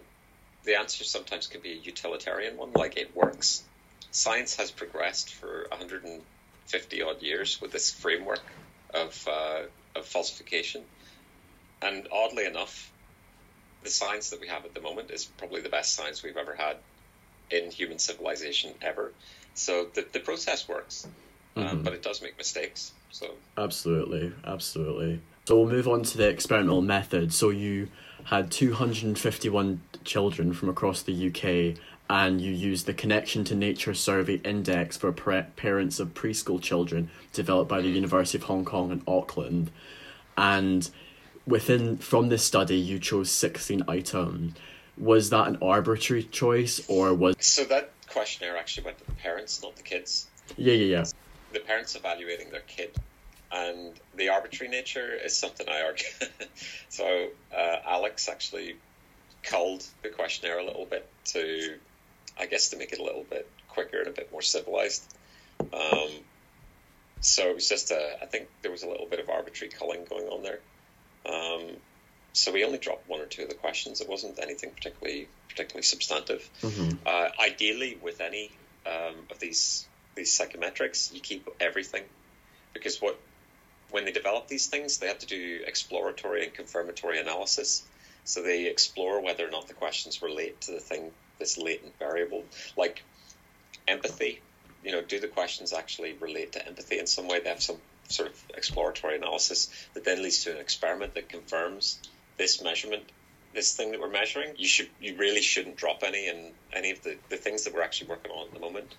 the 0.63 0.77
answer 0.77 1.03
sometimes 1.03 1.47
can 1.47 1.61
be 1.61 1.71
a 1.71 1.75
utilitarian 1.75 2.57
one, 2.57 2.71
like 2.73 2.97
it 2.97 3.15
works. 3.15 3.63
Science 4.11 4.55
has 4.57 4.71
progressed 4.71 5.33
for 5.33 5.65
150 5.69 7.01
odd 7.01 7.21
years 7.21 7.59
with 7.61 7.71
this 7.71 7.91
framework 7.91 8.43
of 8.93 9.27
uh, 9.29 9.61
of 9.95 10.05
falsification, 10.05 10.83
and 11.81 12.07
oddly 12.11 12.45
enough, 12.45 12.91
the 13.83 13.89
science 13.89 14.29
that 14.29 14.39
we 14.39 14.47
have 14.47 14.65
at 14.65 14.73
the 14.73 14.81
moment 14.81 15.11
is 15.11 15.25
probably 15.25 15.61
the 15.61 15.69
best 15.69 15.93
science 15.93 16.23
we've 16.23 16.37
ever 16.37 16.55
had 16.55 16.77
in 17.51 17.69
human 17.71 17.99
civilization 17.99 18.73
ever. 18.81 19.11
So 19.53 19.87
the 19.93 20.05
the 20.11 20.19
process 20.19 20.67
works, 20.67 21.07
um, 21.55 21.83
but 21.83 21.93
it 21.93 22.03
does 22.03 22.21
make 22.21 22.37
mistakes. 22.37 22.91
So 23.11 23.31
Absolutely, 23.57 24.33
absolutely. 24.45 25.21
So 25.45 25.57
we'll 25.57 25.69
move 25.69 25.87
on 25.87 26.03
to 26.03 26.17
the 26.17 26.27
experimental 26.29 26.81
method. 26.81 27.33
So 27.33 27.49
you 27.49 27.89
had 28.25 28.49
251 28.49 29.81
children 30.05 30.53
from 30.53 30.69
across 30.69 31.01
the 31.01 31.27
UK 31.27 31.77
and 32.09 32.39
you 32.39 32.51
used 32.51 32.85
the 32.85 32.93
Connection 32.93 33.43
to 33.45 33.55
Nature 33.55 33.93
Survey 33.93 34.35
Index 34.45 34.95
for 34.95 35.11
pre- 35.11 35.41
parents 35.55 35.99
of 35.99 36.13
preschool 36.13 36.61
children 36.61 37.09
developed 37.33 37.69
by 37.69 37.81
the 37.81 37.89
University 37.89 38.37
of 38.37 38.45
Hong 38.45 38.63
Kong 38.63 38.91
and 38.91 39.01
Auckland. 39.07 39.71
And 40.37 40.89
within 41.45 41.97
from 41.97 42.29
this 42.29 42.43
study 42.43 42.77
you 42.77 42.99
chose 42.99 43.29
16 43.29 43.83
items. 43.87 44.53
Was 44.97 45.29
that 45.31 45.47
an 45.47 45.57
arbitrary 45.61 46.23
choice 46.23 46.81
or 46.87 47.13
was 47.13 47.35
so 47.39 47.65
that 47.65 47.91
questionnaire 48.07 48.55
actually 48.55 48.85
went 48.85 48.99
to 48.99 49.05
the 49.05 49.13
parents, 49.13 49.61
not 49.61 49.75
the 49.75 49.81
kids. 49.81 50.27
Yeah, 50.55 50.73
yeah, 50.73 50.97
yeah. 50.97 51.05
the 51.51 51.59
parents 51.59 51.95
evaluating 51.95 52.51
their 52.51 52.61
kid, 52.61 52.95
and 53.53 53.93
the 54.15 54.29
arbitrary 54.29 54.71
nature 54.71 55.13
is 55.13 55.35
something 55.35 55.67
I 55.69 55.83
argue. 55.83 56.07
so 56.89 57.27
uh, 57.55 57.75
Alex 57.85 58.27
actually 58.27 58.75
culled 59.43 59.85
the 60.01 60.09
questionnaire 60.09 60.59
a 60.59 60.65
little 60.65 60.85
bit 60.85 61.07
to, 61.25 61.75
I 62.39 62.47
guess, 62.47 62.69
to 62.69 62.77
make 62.77 62.93
it 62.93 62.99
a 62.99 63.03
little 63.03 63.25
bit 63.29 63.47
quicker 63.69 63.99
and 63.99 64.07
a 64.07 64.11
bit 64.11 64.31
more 64.31 64.41
civilized. 64.41 65.03
Um, 65.59 66.09
so 67.21 67.49
it 67.49 67.55
was 67.55 67.69
just 67.69 67.91
a, 67.91 68.17
I 68.21 68.25
think 68.25 68.47
there 68.63 68.71
was 68.71 68.83
a 68.83 68.89
little 68.89 69.05
bit 69.05 69.19
of 69.19 69.29
arbitrary 69.29 69.71
culling 69.71 70.05
going 70.05 70.27
on 70.27 70.43
there. 70.43 70.59
Um, 71.25 71.77
so 72.33 72.51
we 72.51 72.65
only 72.65 72.79
dropped 72.79 73.07
one 73.07 73.21
or 73.21 73.25
two 73.25 73.43
of 73.43 73.49
the 73.49 73.55
questions. 73.55 74.01
It 74.01 74.09
wasn't 74.09 74.39
anything 74.39 74.71
particularly 74.71 75.27
particularly 75.47 75.83
substantive. 75.83 76.49
Uh, 77.05 77.29
ideally, 77.39 77.97
with 78.01 78.19
any 78.19 78.51
um, 78.87 79.15
of 79.29 79.39
these 79.39 79.87
these 80.15 80.37
psychometrics, 80.37 81.13
you 81.13 81.21
keep 81.21 81.47
everything 81.59 82.03
because 82.73 82.99
what 82.99 83.19
when 83.93 84.05
they 84.05 84.11
develop 84.11 84.47
these 84.47 84.65
things, 84.65 84.97
they 84.97 85.05
have 85.05 85.19
to 85.19 85.27
do 85.27 85.59
exploratory 85.67 86.43
and 86.43 86.51
confirmatory 86.51 87.19
analysis. 87.19 87.83
So 88.23 88.41
they 88.41 88.65
explore 88.65 89.21
whether 89.21 89.47
or 89.47 89.51
not 89.51 89.67
the 89.67 89.75
questions 89.75 90.23
relate 90.23 90.61
to 90.61 90.71
the 90.71 90.79
thing, 90.79 91.11
this 91.37 91.59
latent 91.59 91.99
variable, 91.99 92.43
like 92.75 93.03
empathy. 93.87 94.41
You 94.83 94.93
know, 94.93 95.03
do 95.03 95.19
the 95.19 95.27
questions 95.27 95.73
actually 95.73 96.13
relate 96.13 96.53
to 96.53 96.67
empathy 96.67 96.97
in 96.97 97.05
some 97.05 97.27
way? 97.27 97.39
They 97.41 97.49
have 97.49 97.61
some 97.61 97.77
sort 98.09 98.29
of 98.29 98.43
exploratory 98.55 99.15
analysis 99.15 99.69
that 99.93 100.03
then 100.03 100.23
leads 100.23 100.43
to 100.45 100.51
an 100.51 100.57
experiment 100.57 101.13
that 101.13 101.29
confirms 101.29 101.99
this 102.39 102.63
measurement, 102.63 103.03
this 103.53 103.75
thing 103.75 103.91
that 103.91 103.99
we're 103.99 104.09
measuring. 104.09 104.55
You 104.57 104.67
should, 104.67 104.89
you 104.99 105.17
really 105.17 105.41
shouldn't 105.41 105.75
drop 105.75 106.01
any, 106.03 106.29
and 106.29 106.51
any 106.73 106.89
of 106.89 107.03
the, 107.03 107.17
the 107.29 107.37
things 107.37 107.65
that 107.65 107.75
we're 107.75 107.83
actually 107.83 108.07
working 108.07 108.31
on 108.31 108.47
at 108.47 108.53
the 108.55 108.59
moment. 108.59 108.95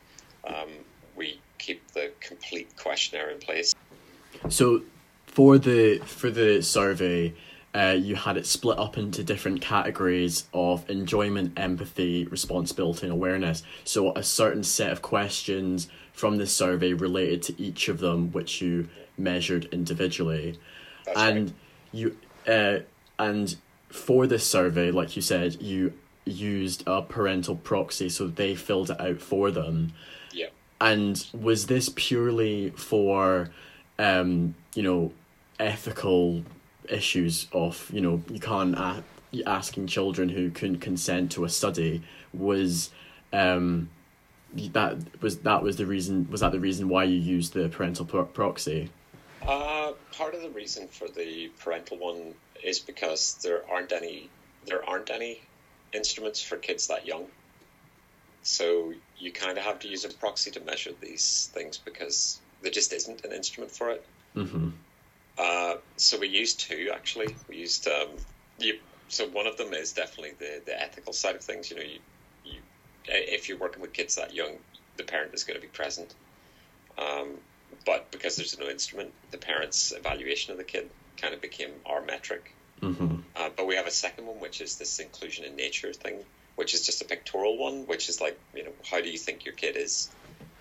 Um, 0.46 0.68
we 1.16 1.40
keep 1.58 1.90
the 1.90 2.12
complete 2.20 2.76
questionnaire 2.76 3.30
in 3.30 3.40
place. 3.40 3.74
So 4.48 4.82
for 5.26 5.58
the 5.58 5.98
for 5.98 6.30
the 6.30 6.62
survey, 6.62 7.34
uh, 7.74 7.96
you 7.98 8.14
had 8.14 8.36
it 8.36 8.46
split 8.46 8.78
up 8.78 8.96
into 8.96 9.24
different 9.24 9.60
categories 9.60 10.44
of 10.52 10.88
enjoyment, 10.88 11.58
empathy, 11.58 12.26
responsibility, 12.26 13.06
and 13.06 13.12
awareness. 13.12 13.62
So 13.84 14.12
a 14.14 14.22
certain 14.22 14.62
set 14.62 14.92
of 14.92 15.02
questions 15.02 15.88
from 16.12 16.36
this 16.36 16.52
survey 16.52 16.92
related 16.92 17.42
to 17.42 17.60
each 17.60 17.88
of 17.88 17.98
them, 17.98 18.30
which 18.32 18.60
you 18.60 18.88
measured 19.18 19.66
individually, 19.72 20.58
That's 21.04 21.18
and 21.18 21.46
right. 21.46 21.56
you 21.92 22.16
uh, 22.46 22.78
and 23.18 23.56
for 23.88 24.26
this 24.26 24.44
survey, 24.46 24.90
like 24.90 25.16
you 25.16 25.22
said, 25.22 25.62
you 25.62 25.92
used 26.24 26.82
a 26.86 27.02
parental 27.02 27.56
proxy, 27.56 28.08
so 28.08 28.26
they 28.26 28.54
filled 28.54 28.90
it 28.90 29.00
out 29.00 29.20
for 29.20 29.50
them. 29.50 29.92
Yeah. 30.32 30.48
And 30.80 31.24
was 31.32 31.66
this 31.66 31.90
purely 31.94 32.70
for, 32.70 33.50
um, 33.98 34.54
you 34.74 34.82
know, 34.82 35.12
ethical 35.58 36.42
issues 36.88 37.46
of 37.52 37.90
you 37.92 38.00
know 38.00 38.22
you 38.28 38.40
can't 38.40 38.74
a- 38.76 39.02
asking 39.46 39.86
children 39.86 40.28
who 40.28 40.50
couldn't 40.50 40.80
consent 40.80 41.32
to 41.32 41.44
a 41.44 41.48
study 41.48 42.02
was, 42.32 42.90
um, 43.32 43.88
that 44.72 44.96
was 45.20 45.38
that 45.38 45.62
was 45.62 45.76
the 45.76 45.86
reason 45.86 46.28
was 46.30 46.40
that 46.40 46.52
the 46.52 46.60
reason 46.60 46.88
why 46.88 47.04
you 47.04 47.18
used 47.18 47.52
the 47.54 47.68
parental 47.68 48.04
pro- 48.04 48.24
proxy? 48.24 48.90
Uh, 49.42 49.92
part 50.12 50.34
of 50.34 50.42
the 50.42 50.50
reason 50.50 50.88
for 50.88 51.08
the 51.08 51.50
parental 51.58 51.98
one 51.98 52.34
is 52.62 52.78
because 52.78 53.34
there 53.42 53.62
aren't 53.70 53.92
any 53.92 54.28
there 54.66 54.88
aren't 54.88 55.10
any 55.10 55.40
instruments 55.92 56.40
for 56.42 56.56
kids 56.56 56.86
that 56.88 57.06
young. 57.06 57.26
So 58.42 58.92
you 59.18 59.32
kind 59.32 59.56
of 59.58 59.64
have 59.64 59.78
to 59.80 59.88
use 59.88 60.04
a 60.04 60.08
proxy 60.10 60.50
to 60.52 60.60
measure 60.60 60.92
these 61.00 61.50
things 61.52 61.78
because 61.78 62.40
there 62.64 62.72
just 62.72 62.92
isn't 62.92 63.24
an 63.24 63.32
instrument 63.32 63.70
for 63.70 63.90
it. 63.90 64.04
Mm-hmm. 64.34 64.70
Uh, 65.38 65.74
so 65.96 66.18
we 66.18 66.28
used 66.28 66.60
two 66.60 66.90
actually. 66.92 67.34
We 67.48 67.56
used 67.56 67.86
um, 67.86 68.08
you, 68.58 68.78
so 69.08 69.28
one 69.28 69.46
of 69.46 69.56
them 69.56 69.72
is 69.72 69.92
definitely 69.92 70.32
the 70.38 70.62
the 70.64 70.80
ethical 70.80 71.12
side 71.12 71.36
of 71.36 71.42
things. 71.42 71.70
You 71.70 71.76
know, 71.76 71.82
you, 71.82 71.98
you 72.44 72.58
if 73.06 73.48
you're 73.48 73.58
working 73.58 73.82
with 73.82 73.92
kids 73.92 74.16
that 74.16 74.34
young, 74.34 74.56
the 74.96 75.04
parent 75.04 75.34
is 75.34 75.44
going 75.44 75.56
to 75.56 75.62
be 75.62 75.68
present. 75.68 76.14
Um, 76.98 77.34
but 77.84 78.10
because 78.10 78.36
there's 78.36 78.58
no 78.58 78.68
instrument, 78.68 79.12
the 79.30 79.38
parent's 79.38 79.92
evaluation 79.92 80.52
of 80.52 80.58
the 80.58 80.64
kid 80.64 80.90
kind 81.16 81.34
of 81.34 81.40
became 81.40 81.70
our 81.86 82.00
metric. 82.00 82.54
Mm-hmm. 82.80 83.16
Uh, 83.36 83.50
but 83.56 83.66
we 83.66 83.76
have 83.76 83.86
a 83.86 83.90
second 83.90 84.26
one, 84.26 84.40
which 84.40 84.60
is 84.60 84.76
this 84.76 84.98
inclusion 85.00 85.44
in 85.44 85.56
nature 85.56 85.92
thing, 85.92 86.20
which 86.56 86.74
is 86.74 86.86
just 86.86 87.02
a 87.02 87.04
pictorial 87.04 87.58
one, 87.58 87.86
which 87.86 88.08
is 88.08 88.20
like, 88.20 88.38
you 88.54 88.64
know, 88.64 88.72
how 88.88 89.00
do 89.00 89.10
you 89.10 89.18
think 89.18 89.44
your 89.44 89.54
kid 89.54 89.76
is? 89.76 90.10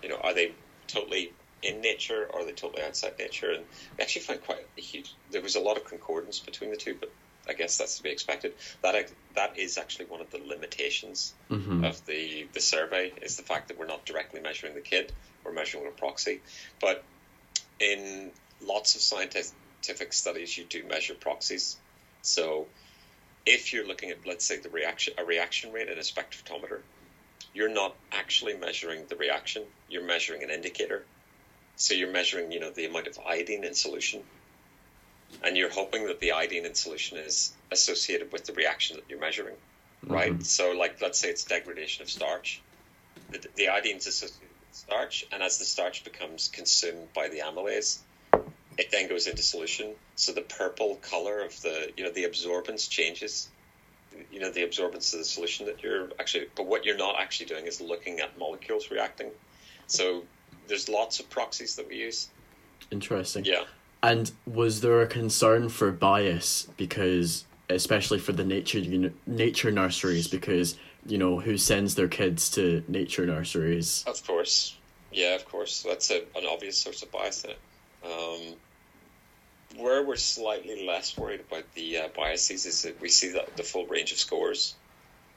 You 0.02 0.08
know, 0.08 0.16
are 0.16 0.34
they 0.34 0.52
totally 0.88 1.32
in 1.64 1.80
nature 1.80 2.28
or 2.32 2.42
are 2.42 2.44
they 2.44 2.52
totally 2.52 2.82
outside 2.82 3.18
nature? 3.18 3.50
And 3.50 3.64
we 3.96 4.02
actually 4.02 4.22
found 4.22 4.42
quite 4.42 4.66
a 4.76 4.80
huge, 4.80 5.14
there 5.30 5.42
was 5.42 5.56
a 5.56 5.60
lot 5.60 5.76
of 5.76 5.84
concordance 5.84 6.38
between 6.38 6.70
the 6.70 6.76
two, 6.76 6.96
but 6.98 7.10
I 7.48 7.52
guess 7.52 7.76
that's 7.76 7.96
to 7.98 8.02
be 8.02 8.10
expected. 8.10 8.52
That 8.82 9.10
that 9.34 9.58
is 9.58 9.76
actually 9.76 10.06
one 10.06 10.20
of 10.20 10.30
the 10.30 10.38
limitations 10.38 11.34
Mm-hmm. 11.50 11.84
of 11.84 12.04
the 12.06 12.46
the 12.52 12.60
survey 12.60 13.12
is 13.22 13.36
the 13.36 13.42
fact 13.42 13.68
that 13.68 13.78
we're 13.78 13.86
not 13.86 14.04
directly 14.06 14.40
measuring 14.40 14.74
the 14.74 14.80
kid, 14.80 15.12
we're 15.44 15.52
measuring 15.52 15.86
a 15.86 15.90
proxy. 15.90 16.40
But 16.80 17.04
in 17.78 18.30
lots 18.62 18.94
of 18.94 19.02
scientific 19.02 20.12
studies, 20.12 20.56
you 20.56 20.64
do 20.64 20.84
measure 20.84 21.14
proxies. 21.14 21.76
So 22.22 22.66
if 23.46 23.72
you're 23.72 23.86
looking 23.86 24.10
at, 24.10 24.26
let's 24.26 24.44
say, 24.44 24.58
the 24.58 24.70
reaction 24.70 25.14
a 25.18 25.24
reaction 25.24 25.72
rate 25.72 25.88
in 25.88 25.98
a 25.98 26.02
spectrophotometer, 26.02 26.80
you're 27.52 27.68
not 27.68 27.94
actually 28.12 28.54
measuring 28.54 29.06
the 29.08 29.16
reaction. 29.16 29.64
You're 29.88 30.06
measuring 30.06 30.42
an 30.42 30.50
indicator. 30.50 31.04
So 31.76 31.94
you're 31.94 32.10
measuring, 32.10 32.52
you 32.52 32.60
know, 32.60 32.70
the 32.70 32.86
amount 32.86 33.06
of 33.06 33.18
iodine 33.26 33.64
in 33.64 33.74
solution, 33.74 34.22
and 35.42 35.56
you're 35.56 35.70
hoping 35.70 36.06
that 36.06 36.20
the 36.20 36.32
iodine 36.32 36.64
in 36.64 36.74
solution 36.74 37.18
is 37.18 37.52
associated 37.70 38.32
with 38.32 38.44
the 38.44 38.52
reaction 38.52 38.96
that 38.96 39.04
you're 39.08 39.18
measuring, 39.18 39.56
right? 40.06 40.32
Mhm. 40.32 40.44
So, 40.44 40.72
like, 40.72 41.00
let's 41.02 41.18
say 41.18 41.30
it's 41.30 41.44
degradation 41.44 42.02
of 42.02 42.10
starch. 42.10 42.60
The, 43.30 43.44
the 43.56 43.68
iodine 43.68 43.96
is 43.96 44.06
associated 44.06 44.48
with 44.60 44.76
starch, 44.76 45.24
and 45.32 45.42
as 45.42 45.58
the 45.58 45.64
starch 45.64 46.04
becomes 46.04 46.48
consumed 46.48 47.12
by 47.12 47.28
the 47.28 47.40
amylase, 47.40 47.98
it 48.78 48.90
then 48.90 49.08
goes 49.08 49.26
into 49.26 49.42
solution. 49.42 49.94
So 50.16 50.32
the 50.32 50.42
purple 50.42 50.96
color 50.96 51.40
of 51.40 51.60
the, 51.62 51.92
you 51.96 52.04
know, 52.04 52.10
the 52.10 52.24
absorbance 52.24 52.88
changes. 52.88 53.48
You 54.30 54.38
know, 54.38 54.50
the 54.50 54.62
absorbance 54.62 55.12
of 55.12 55.18
the 55.18 55.24
solution 55.24 55.66
that 55.66 55.82
you're 55.82 56.10
actually, 56.20 56.46
but 56.54 56.66
what 56.66 56.84
you're 56.84 56.96
not 56.96 57.20
actually 57.20 57.46
doing 57.46 57.66
is 57.66 57.80
looking 57.80 58.20
at 58.20 58.38
molecules 58.38 58.90
reacting. 58.90 59.30
So 59.88 60.22
there's 60.68 60.88
lots 60.88 61.20
of 61.20 61.28
proxies 61.30 61.76
that 61.76 61.88
we 61.88 61.96
use. 61.96 62.28
Interesting. 62.90 63.44
Yeah. 63.44 63.64
And 64.02 64.30
was 64.46 64.80
there 64.82 65.00
a 65.02 65.06
concern 65.06 65.68
for 65.68 65.90
bias 65.90 66.68
because, 66.76 67.44
especially 67.70 68.18
for 68.18 68.32
the 68.32 68.44
nature 68.44 68.78
uni- 68.78 69.12
nature 69.26 69.70
nurseries, 69.70 70.28
because 70.28 70.76
you 71.06 71.18
know 71.18 71.40
who 71.40 71.56
sends 71.56 71.94
their 71.94 72.08
kids 72.08 72.50
to 72.50 72.84
nature 72.88 73.26
nurseries? 73.26 74.04
Of 74.06 74.26
course. 74.26 74.76
Yeah, 75.12 75.34
of 75.36 75.44
course. 75.46 75.82
That's 75.82 76.10
a, 76.10 76.18
an 76.36 76.44
obvious 76.48 76.76
source 76.76 77.02
of 77.02 77.10
bias 77.12 77.44
in 77.44 77.50
it. 77.50 77.58
Um, 78.04 78.56
where 79.82 80.02
we're 80.04 80.16
slightly 80.16 80.86
less 80.86 81.16
worried 81.16 81.40
about 81.40 81.64
the 81.74 81.98
uh, 81.98 82.08
biases 82.16 82.66
is 82.66 82.82
that 82.82 83.00
we 83.00 83.08
see 83.08 83.30
that 83.32 83.56
the 83.56 83.62
full 83.62 83.86
range 83.86 84.12
of 84.12 84.18
scores. 84.18 84.74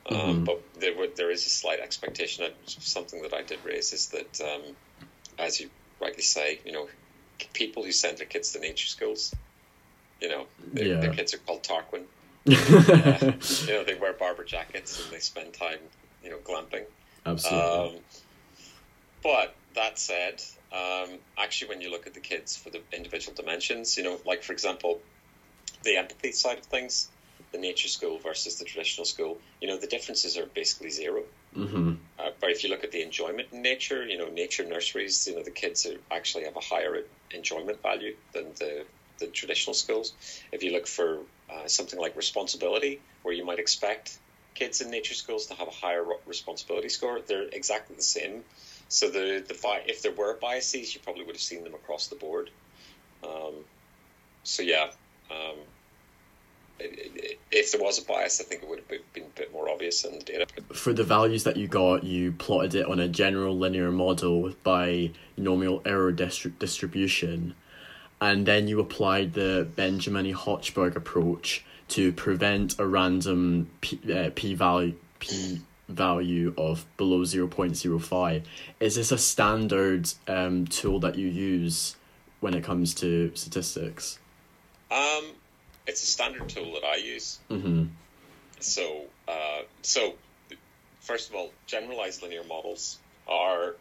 Um, 0.09 0.17
Mhm. 0.17 0.45
But 0.45 0.61
there, 0.79 0.93
there 1.15 1.31
is 1.31 1.45
a 1.45 1.49
slight 1.49 1.79
expectation. 1.79 2.51
Something 2.65 3.21
that 3.23 3.33
I 3.33 3.41
did 3.43 3.59
raise 3.65 3.93
is 3.93 4.07
that, 4.09 4.41
um, 4.41 4.75
as 5.37 5.59
you 5.59 5.69
rightly 6.01 6.23
say, 6.23 6.59
you 6.65 6.71
know, 6.71 6.87
people 7.53 7.83
who 7.83 7.91
send 7.91 8.17
their 8.17 8.27
kids 8.27 8.51
to 8.53 8.59
nature 8.59 8.87
schools, 8.87 9.33
you 10.21 10.29
know, 10.29 10.47
their, 10.73 10.85
Yeah. 10.85 10.99
their 10.99 11.13
kids 11.13 11.33
are 11.33 11.37
called 11.37 11.63
Tarquin. 11.63 12.03
You 12.45 13.73
know, 13.73 13.83
they 13.83 13.95
wear 13.95 14.13
Barbour 14.13 14.45
jackets 14.45 14.99
and 14.99 15.11
they 15.11 15.19
spend 15.19 15.53
time, 15.53 15.79
you 16.23 16.29
know, 16.29 16.37
glamping. 16.37 16.85
Absolutely. 17.25 17.97
Um, 17.97 17.99
but 19.23 19.55
that 19.75 19.99
said, 19.99 20.41
um, 20.71 21.19
actually, 21.37 21.69
when 21.69 21.81
you 21.81 21.91
look 21.91 22.07
at 22.07 22.13
the 22.13 22.19
kids 22.19 22.55
for 22.55 22.69
the 22.69 22.81
individual 22.93 23.35
dimensions, 23.35 23.97
you 23.97 24.03
know, 24.03 24.19
like 24.25 24.43
for 24.43 24.53
example, 24.53 25.01
the 25.83 25.97
empathy 25.97 26.31
side 26.31 26.57
of 26.59 26.65
things, 26.65 27.09
the 27.51 27.57
nature 27.57 27.87
school 27.87 28.19
versus 28.19 28.57
the 28.57 28.65
traditional 28.65 29.05
school, 29.05 29.41
you 29.61 29.67
know, 29.67 29.77
the 29.77 29.87
differences 29.87 30.37
are 30.37 30.47
basically 30.47 30.89
zero. 30.89 31.23
hmm 31.53 31.91
Uh, 32.19 32.31
but 32.41 32.49
if 32.49 32.63
you 32.63 32.69
look 32.69 32.83
at 32.83 32.91
the 32.91 33.01
enjoyment 33.01 33.47
in 33.51 33.61
nature, 33.61 34.05
you 34.05 34.17
know, 34.17 34.27
nature 34.27 34.65
nurseries, 34.65 35.27
you 35.27 35.35
know, 35.35 35.43
the 35.43 35.51
kids 35.51 35.85
are 35.85 35.99
actually 36.11 36.43
have 36.45 36.55
a 36.55 36.59
higher 36.61 37.03
enjoyment 37.31 37.81
value 37.81 38.15
than 38.33 38.53
the, 38.59 38.85
the 39.19 39.27
traditional 39.27 39.73
schools. 39.73 40.13
If 40.51 40.63
you 40.63 40.71
look 40.71 40.87
for 40.87 41.27
uh, 41.49 41.67
something 41.67 41.99
like 41.99 42.15
responsibility, 42.15 43.03
where 43.21 43.33
you 43.33 43.45
might 43.45 43.59
expect 43.59 44.19
kids 44.55 44.81
in 44.81 44.89
nature 44.89 45.13
schools 45.13 45.45
to 45.47 45.53
have 45.53 45.67
a 45.67 45.71
higher 45.71 46.03
responsibility 46.25 46.89
score, 46.89 47.21
they're 47.27 47.47
exactly 47.51 47.95
the 47.95 48.01
same. 48.01 48.43
So 48.87 49.09
the 49.09 49.43
the 49.47 49.55
if 49.85 50.01
there 50.01 50.11
were 50.11 50.37
biases, 50.39 50.95
you 50.95 51.01
probably 51.01 51.23
would 51.25 51.35
have 51.35 51.41
seen 51.41 51.63
them 51.63 51.75
across 51.75 52.07
the 52.07 52.15
board. 52.15 52.49
Um, 53.23 53.65
so 54.43 54.63
yeah, 54.63 54.91
um, 55.29 55.57
if 56.79 57.71
there 57.71 57.81
was 57.81 57.99
a 57.99 58.05
bias, 58.05 58.39
I 58.41 58.43
think 58.43 58.63
it 58.63 58.69
would 58.69 58.79
have 58.79 58.87
been 58.87 59.23
a 59.23 59.39
bit 59.39 59.51
more 59.53 59.69
obvious 59.69 60.03
in 60.05 60.19
the 60.19 60.23
data. 60.23 60.47
For 60.73 60.93
the 60.93 61.03
values 61.03 61.43
that 61.43 61.57
you 61.57 61.67
got, 61.67 62.03
you 62.03 62.31
plotted 62.33 62.75
it 62.75 62.85
on 62.85 62.99
a 62.99 63.07
general 63.07 63.57
linear 63.57 63.91
model 63.91 64.53
by 64.63 65.11
normal 65.35 65.81
error 65.85 66.11
distri- 66.11 66.57
distribution, 66.59 67.55
and 68.21 68.45
then 68.45 68.67
you 68.67 68.79
applied 68.79 69.33
the 69.33 69.67
Benjamin 69.75 70.33
Hochberg 70.33 70.95
approach 70.95 71.63
to 71.89 72.11
prevent 72.11 72.77
a 72.79 72.85
random 72.85 73.69
p, 73.81 73.99
uh, 74.13 74.29
p 74.35 74.53
value 74.53 74.95
p 75.19 75.61
value 75.87 76.53
of 76.57 76.85
below 76.97 77.21
0.05 77.21 78.43
is 78.81 78.95
this 78.95 79.11
a 79.11 79.17
standard 79.17 80.11
um, 80.27 80.67
tool 80.67 80.99
that 80.99 81.15
you 81.15 81.27
use 81.27 81.95
when 82.39 82.53
it 82.53 82.63
comes 82.63 82.93
to 82.93 83.31
statistics? 83.35 84.19
Um, 84.91 85.31
it's 85.87 86.03
a 86.03 86.05
standard 86.05 86.49
tool 86.49 86.73
that 86.73 86.85
I 86.85 86.97
use. 86.97 87.39
hmm 87.49 87.85
So, 88.59 89.05
uh, 89.27 89.61
so 89.81 90.15
first 91.01 91.29
of 91.29 91.35
all, 91.35 91.51
generalized 91.67 92.21
linear 92.21 92.43
models 92.43 92.99
are 93.27 93.75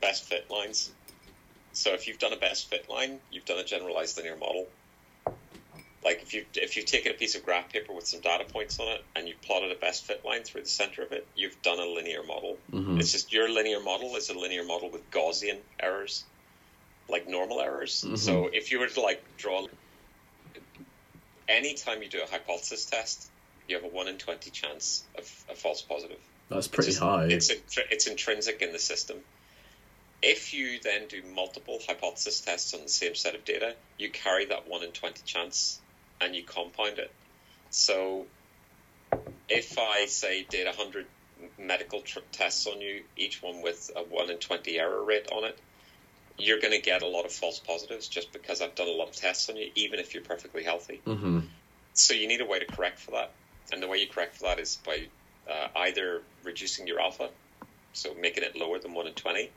best 0.00 0.24
fit 0.24 0.50
lines. 0.50 0.90
So 1.72 1.92
if 1.92 2.08
you've 2.08 2.18
done 2.18 2.32
a 2.32 2.36
best 2.36 2.70
fit 2.70 2.88
line, 2.88 3.20
you've 3.30 3.44
done 3.44 3.58
a 3.58 3.64
generalized 3.64 4.16
linear 4.16 4.36
model. 4.36 4.66
Like 6.02 6.22
if 6.22 6.32
you 6.32 6.44
if 6.54 6.76
you've 6.76 6.86
taken 6.86 7.12
a 7.12 7.14
piece 7.14 7.34
of 7.34 7.44
graph 7.44 7.70
paper 7.70 7.92
with 7.92 8.06
some 8.06 8.20
data 8.20 8.44
points 8.44 8.80
on 8.80 8.88
it 8.88 9.04
and 9.14 9.28
you've 9.28 9.42
plotted 9.42 9.70
a 9.70 9.74
best 9.74 10.06
fit 10.06 10.24
line 10.24 10.42
through 10.42 10.62
the 10.62 10.68
center 10.68 11.02
of 11.02 11.12
it, 11.12 11.26
you've 11.36 11.60
done 11.62 11.78
a 11.78 11.84
linear 11.84 12.22
model. 12.22 12.56
hmm 12.72 12.98
It's 12.98 13.12
just 13.12 13.32
your 13.32 13.48
linear 13.50 13.80
model 13.80 14.16
is 14.16 14.30
a 14.30 14.38
linear 14.38 14.64
model 14.64 14.90
with 14.90 15.10
Gaussian 15.10 15.58
errors, 15.80 16.24
like 17.08 17.28
normal 17.28 17.60
errors. 17.60 18.02
Mhm. 18.06 18.18
So 18.18 18.48
if 18.52 18.72
you 18.72 18.78
were 18.78 18.88
to 18.88 19.00
like 19.02 19.20
draw, 19.36 19.66
anytime 21.50 22.02
you 22.02 22.08
do 22.08 22.22
a 22.22 22.26
hypothesis 22.30 22.86
test, 22.86 23.28
you 23.68 23.76
have 23.76 23.84
a 23.84 23.88
one 23.88 24.08
in 24.08 24.16
twenty 24.18 24.50
chance 24.50 25.04
of 25.18 25.24
a 25.50 25.54
false 25.54 25.82
positive. 25.82 26.18
that's 26.48 26.66
It's 26.66 26.74
pretty 26.74 26.90
just- 26.90 27.00
high 27.02 27.26
It's 27.26 27.50
it's 27.50 28.06
intrinsic 28.06 28.62
in 28.62 28.72
the 28.72 28.78
system. 28.78 29.18
If 30.22 30.52
you 30.52 30.80
then 30.80 31.06
do 31.08 31.22
multiple 31.34 31.78
hypothesis 31.86 32.40
tests 32.40 32.74
on 32.74 32.82
the 32.82 32.88
same 32.88 33.14
set 33.14 33.34
of 33.34 33.44
data, 33.44 33.74
you 33.98 34.10
carry 34.10 34.46
that 34.46 34.68
one 34.68 34.82
in 34.82 34.92
twenty 34.92 35.22
chance, 35.24 35.80
and 36.20 36.34
you 36.36 36.44
compound 36.44 36.98
it. 36.98 37.10
So, 37.70 38.26
if 39.48 39.78
I 39.78 40.06
say 40.06 40.44
did 40.48 40.66
hundred 40.74 41.06
medical 41.58 42.02
tr- 42.02 42.18
tests 42.32 42.66
on 42.66 42.80
you, 42.82 43.02
each 43.16 43.40
one 43.42 43.62
with 43.62 43.90
a 43.96 44.02
one 44.02 44.30
in 44.30 44.36
twenty 44.38 44.78
error 44.78 45.02
rate 45.02 45.28
on 45.32 45.44
it, 45.44 45.58
you're 46.40 46.58
going 46.58 46.72
to 46.72 46.80
get 46.80 47.02
a 47.02 47.06
lot 47.06 47.24
of 47.24 47.32
false 47.32 47.58
positives 47.60 48.08
just 48.08 48.32
because 48.32 48.60
I've 48.60 48.74
done 48.74 48.88
a 48.88 48.92
lot 48.92 49.08
of 49.08 49.16
tests 49.16 49.48
on 49.48 49.56
you, 49.56 49.70
even 49.74 49.98
if 49.98 50.14
you're 50.14 50.22
perfectly 50.22 50.62
healthy. 50.62 51.00
hmm 51.04 51.40
So 51.94 52.14
you 52.14 52.26
need 52.26 52.40
a 52.40 52.46
way 52.46 52.58
to 52.58 52.66
correct 52.66 52.98
for 52.98 53.12
that, 53.12 53.30
and 53.72 53.82
the 53.82 53.88
way 53.88 53.98
you 53.98 54.06
correct 54.06 54.36
for 54.36 54.44
that 54.44 54.58
is 54.58 54.78
by 54.84 55.06
uh, 55.50 55.68
either 55.76 56.22
reducing 56.44 56.86
your 56.86 57.00
alpha, 57.00 57.30
so 57.92 58.14
making 58.20 58.44
it 58.44 58.56
lower 58.56 58.78
than 58.78 58.94
one 58.94 59.06
in 59.06 59.12
twenty, 59.14 59.50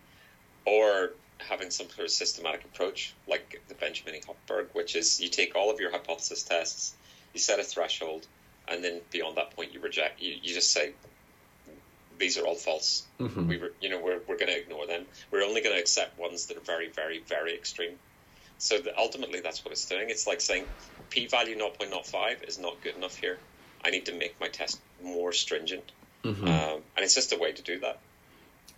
or 0.66 1.12
having 1.40 1.70
some 1.70 1.88
sort 1.90 2.06
of 2.06 2.12
systematic 2.12 2.64
approach 2.66 3.14
like 3.28 3.62
the 3.68 3.76
Benjamin 3.76 4.20
Hochberg, 4.28 4.68
which 4.74 4.96
is 4.96 5.20
you 5.20 5.30
take 5.30 5.56
all 5.56 5.70
of 5.70 5.80
your 5.80 5.92
hypothesis 5.92 6.44
tests, 6.44 6.96
you 7.34 7.40
set 7.40 7.60
a 7.60 7.64
threshold, 7.64 8.26
and 8.68 8.84
then 8.84 9.02
beyond 9.12 9.38
that 9.38 9.56
point 9.56 9.74
you 9.74 9.80
reject. 9.82 10.22
You, 10.22 10.36
you 10.42 10.54
just 10.54 10.72
say 10.72 10.92
these 12.20 12.38
are 12.38 12.46
all 12.46 12.56
false. 12.56 13.04
hmm 13.18 13.48
We 13.48 13.58
were, 13.58 13.72
you 13.82 13.90
know, 13.90 14.00
we're 14.00 14.20
we're 14.28 14.38
going 14.38 14.52
to 14.52 14.58
ignore 14.60 14.88
them. 14.88 15.06
We're 15.32 15.44
only 15.44 15.62
going 15.62 15.76
to 15.76 15.82
accept 15.82 16.20
ones 16.20 16.48
that 16.48 16.58
are 16.58 16.62
very, 16.62 16.90
very, 16.90 17.20
very 17.28 17.54
extreme. 17.56 17.98
so 18.58 18.78
ultimately, 18.98 19.40
that's 19.42 19.64
what 19.66 19.72
it's 19.72 19.86
doing. 19.86 20.10
It's 20.10 20.28
like 20.28 20.42
saying 20.42 20.66
p-value 21.10 21.58
0.05 21.58 22.48
is 22.48 22.58
not 22.60 22.82
good 22.84 22.96
enough 22.96 23.16
here. 23.18 23.38
I 23.86 23.90
need 23.90 24.06
to 24.06 24.14
make 24.14 24.40
my 24.40 24.48
test 24.48 24.80
more 25.04 25.34
stringent, 25.34 25.92
Mm-hmm. 26.24 26.48
um, 26.48 26.82
and 26.96 27.04
it's 27.04 27.16
just 27.16 27.34
a 27.34 27.38
way 27.38 27.52
to 27.52 27.62
do 27.62 27.80
that. 27.80 28.00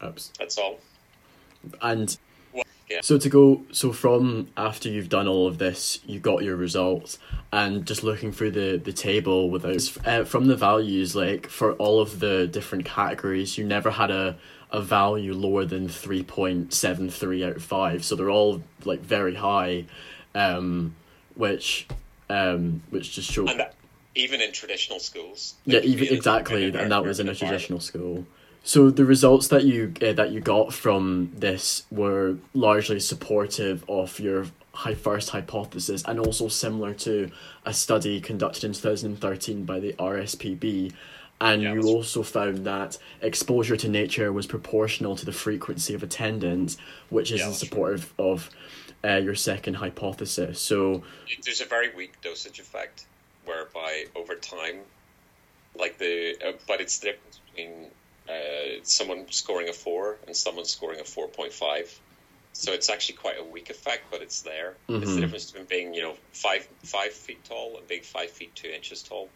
Oops. 0.03 0.31
That's 0.39 0.57
all. 0.57 0.79
And 1.81 2.17
yeah. 2.89 2.99
so 3.01 3.17
to 3.17 3.29
go, 3.29 3.63
so 3.71 3.91
from 3.91 4.47
after 4.57 4.89
you've 4.89 5.09
done 5.09 5.27
all 5.27 5.47
of 5.47 5.57
this, 5.57 5.99
you 6.05 6.19
got 6.19 6.43
your 6.43 6.55
results, 6.55 7.17
and 7.51 7.85
just 7.85 8.03
looking 8.03 8.31
through 8.31 8.51
the 8.51 8.77
the 8.77 8.93
table 8.93 9.49
without 9.49 9.97
uh, 10.05 10.23
from 10.23 10.47
the 10.47 10.55
values, 10.55 11.15
like 11.15 11.47
for 11.47 11.73
all 11.73 11.99
of 11.99 12.19
the 12.19 12.47
different 12.47 12.85
categories, 12.85 13.57
you 13.57 13.65
never 13.65 13.91
had 13.91 14.11
a 14.11 14.37
a 14.71 14.81
value 14.81 15.33
lower 15.33 15.65
than 15.65 15.87
three 15.87 16.23
point 16.23 16.73
seven 16.73 17.09
three 17.09 17.43
out 17.43 17.55
of 17.55 17.63
five. 17.63 18.03
So 18.03 18.15
they're 18.15 18.29
all 18.29 18.61
like 18.83 19.01
very 19.01 19.35
high, 19.35 19.85
um, 20.33 20.95
which 21.35 21.87
um, 22.29 22.81
which 22.89 23.13
just 23.13 23.31
shows. 23.31 23.49
And 23.49 23.59
that, 23.59 23.75
even 24.15 24.41
in 24.41 24.51
traditional 24.51 24.99
schools. 24.99 25.55
yeah, 25.65 25.79
even 25.79 26.13
exactly, 26.13 26.65
and 26.65 26.91
that 26.91 27.03
was 27.03 27.19
in 27.19 27.29
a 27.29 27.35
traditional 27.35 27.79
school. 27.79 28.25
So 28.67 28.89
the 28.89 29.05
results 29.05 29.47
that 29.49 29.63
you 29.63 29.93
uh, 30.01 30.13
that 30.13 30.31
you 30.31 30.41
got 30.41 30.73
from 30.73 31.31
this 31.35 31.83
were 31.91 32.37
largely 32.55 32.99
supportive 32.99 33.85
of 33.87 34.19
your 34.19 34.47
high 34.73 34.95
first 34.95 35.29
hypothesis, 35.29 36.03
and 36.05 36.19
also 36.19 36.47
similar 36.47 36.95
to 36.95 37.29
a 37.63 37.73
study 37.73 38.19
conducted 38.19 38.63
in 38.63 38.73
two 38.73 38.81
thousand 38.81 39.21
thirteen 39.21 39.65
by 39.65 39.79
the 39.79 39.93
RSPB. 39.93 40.93
And 41.39 41.61
Yeah, 41.61 41.73
you 41.75 41.83
also 41.83 42.23
found 42.23 42.65
that 42.65 42.97
exposure 43.21 43.77
to 43.77 43.87
nature 43.87 44.33
was 44.33 44.47
proportional 44.47 45.15
to 45.15 45.25
the 45.25 45.33
frequency 45.33 45.93
of 45.93 46.01
attendance, 46.01 46.77
which 47.09 47.31
is 47.31 47.41
Yeah, 47.41 47.45
in 47.45 47.51
that's 47.51 47.59
supportive 47.59 48.13
of 48.17 48.49
uh, 49.03 49.17
your 49.17 49.35
second 49.35 49.75
hypothesis. 49.75 50.59
So. 50.59 51.03
There's 51.43 51.61
a 51.61 51.65
very 51.65 51.93
weak 51.93 52.13
dosage 52.21 52.59
effect, 52.59 53.05
whereby 53.43 54.05
over 54.15 54.33
time, 54.35 54.77
like 55.77 55.97
the, 55.97 56.35
uh, 56.43 56.53
but 56.67 56.79
it's 56.79 56.99
the 56.99 57.07
difference 57.11 57.39
between 57.49 57.91
uh, 58.29 58.83
someone 58.83 59.25
scoring 59.31 59.69
a 59.69 59.73
four 59.73 60.19
and 60.27 60.35
someone 60.35 60.65
scoring 60.65 60.99
a 60.99 61.03
four 61.05 61.27
point 61.29 61.53
five. 61.53 61.89
So 62.53 62.73
it's 62.73 62.89
actually 62.89 63.15
quite 63.15 63.37
a 63.39 63.43
weak 63.43 63.69
effect, 63.69 64.09
but 64.11 64.21
it's 64.21 64.41
there. 64.41 64.77
It's 65.01 65.11
Mhm. 65.11 65.15
the 65.15 65.21
difference 65.21 65.45
between 65.51 65.67
being, 65.67 65.93
you 65.93 66.01
know, 66.01 66.17
five 66.33 66.67
five 66.85 67.13
feet 67.13 67.43
tall 67.45 67.77
and 67.77 67.87
being 67.87 68.03
five 68.03 68.31
feet 68.31 68.55
two 68.55 68.69
inches 68.69 69.03
tall. 69.03 69.29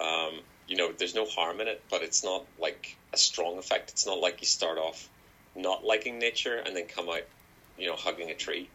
Um, 0.00 0.40
you 0.66 0.76
know, 0.76 0.92
there's 0.92 1.14
no 1.14 1.24
harm 1.26 1.60
in 1.60 1.68
it, 1.68 1.84
but 1.90 2.02
it's 2.02 2.24
not 2.24 2.46
like 2.58 2.98
a 3.12 3.16
strong 3.18 3.58
effect. 3.58 3.90
It's 3.90 4.06
not 4.06 4.18
like 4.18 4.40
you 4.40 4.46
start 4.46 4.78
off 4.78 5.10
not 5.54 5.84
liking 5.84 6.18
nature 6.18 6.56
and 6.56 6.74
then 6.76 6.86
come 6.86 7.08
out, 7.10 7.24
you 7.76 7.86
know, 7.86 7.96
hugging 7.96 8.30
a 8.30 8.34
tree. 8.34 8.70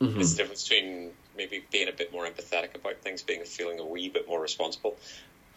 mhm. 0.00 0.20
It's 0.20 0.32
the 0.32 0.42
difference 0.42 0.68
between 0.68 1.14
maybe 1.34 1.66
being 1.70 1.88
a 1.88 1.92
bit 1.92 2.12
more 2.12 2.26
empathetic 2.26 2.74
about 2.74 3.02
things, 3.02 3.22
being 3.22 3.42
a 3.42 3.44
feeling 3.44 3.78
a 3.80 3.86
wee 3.86 4.08
bit 4.08 4.26
more 4.26 4.40
responsible, 4.40 4.98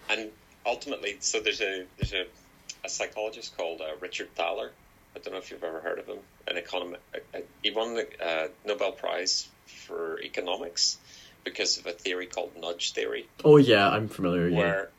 and 0.09 0.31
ultimately, 0.65 1.17
so 1.21 1.39
there's 1.39 1.61
a 1.61 1.85
there's 1.97 2.13
a, 2.13 2.25
a 2.87 2.89
psychologist 2.89 3.55
called 3.55 3.81
uh, 3.81 3.95
Richard 3.99 4.33
Thaler. 4.35 4.71
I 5.15 5.19
don't 5.19 5.33
know 5.33 5.39
if 5.39 5.51
you've 5.51 5.63
ever 5.63 5.79
heard 5.79 5.99
of 5.99 6.07
him. 6.07 6.19
An 6.47 6.57
economist. 6.57 7.01
Uh, 7.13 7.39
he 7.61 7.71
won 7.71 7.95
the 7.95 8.07
uh, 8.25 8.47
Nobel 8.65 8.93
Prize 8.93 9.47
for 9.65 10.19
economics 10.21 10.97
because 11.43 11.77
of 11.77 11.85
a 11.85 11.91
theory 11.91 12.25
called 12.25 12.51
nudge 12.59 12.93
theory, 12.93 13.27
oh 13.45 13.57
yeah, 13.57 13.89
I'm 13.89 14.07
familiar. 14.07 14.47
Yeah. 14.47 14.57
where 14.57 14.89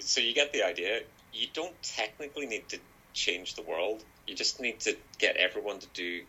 so 0.00 0.20
you 0.20 0.34
get 0.34 0.52
the 0.52 0.64
idea. 0.64 1.00
You 1.32 1.46
don't 1.52 1.74
technically 1.82 2.46
need 2.46 2.68
to 2.70 2.78
change 3.14 3.54
the 3.54 3.62
world. 3.62 4.02
You 4.26 4.34
just 4.34 4.60
need 4.60 4.80
to 4.80 4.96
get 5.18 5.36
everyone 5.36 5.78
to 5.78 5.86
do 5.94 6.22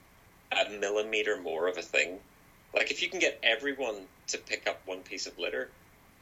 a 0.52 0.70
millimeter 0.70 1.42
more 1.42 1.68
of 1.68 1.78
a 1.78 1.82
thing. 1.82 2.20
Like 2.74 2.92
if 2.92 3.02
you 3.02 3.10
can 3.10 3.20
get 3.20 3.40
everyone 3.44 3.96
to 4.28 4.38
pick 4.38 4.68
up 4.68 4.82
one 4.86 5.00
piece 5.00 5.28
of 5.28 5.38
litter, 5.38 5.70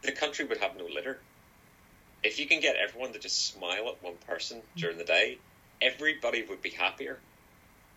the 0.02 0.12
country 0.12 0.45
would 0.45 0.58
have 0.58 0.78
no 0.78 0.86
litter. 0.86 1.19
If 2.24 2.40
you 2.40 2.48
can 2.48 2.60
get 2.60 2.76
everyone 2.76 3.14
to 3.14 3.20
just 3.20 3.48
smile 3.52 3.88
at 3.90 4.04
one 4.04 4.18
person 4.28 4.62
during 4.78 4.98
the 4.98 5.04
day, 5.04 5.38
everybody 5.82 6.44
would 6.44 6.62
be 6.62 6.70
happier. 6.70 7.20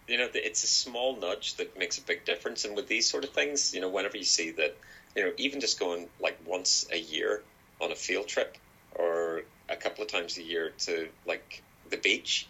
You 0.08 0.18
know, 0.18 0.28
it's 0.34 0.64
a 0.64 0.66
small 0.66 1.16
nudge 1.16 1.56
that 1.56 1.78
makes 1.78 1.98
a 1.98 2.02
big 2.02 2.24
difference. 2.24 2.64
And 2.64 2.76
with 2.76 2.88
these 2.88 3.08
sort 3.08 3.24
of 3.24 3.30
things, 3.30 3.74
you 3.74 3.80
know, 3.80 3.88
whenever 3.88 4.16
you 4.16 4.24
see 4.24 4.50
that, 4.52 4.74
you 5.14 5.24
know, 5.24 5.32
even 5.38 5.60
just 5.60 5.78
going 5.78 6.08
like 6.20 6.36
once 6.46 6.86
a 6.90 6.98
year 6.98 7.42
on 7.80 7.92
a 7.92 7.96
field 7.96 8.28
trip 8.28 8.56
or 8.96 9.42
a 9.68 9.76
couple 9.76 10.04
of 10.04 10.10
times 10.10 10.36
a 10.38 10.42
year 10.42 10.72
to 10.86 11.08
like 11.26 11.62
the 11.90 11.96
beach, 11.96 12.46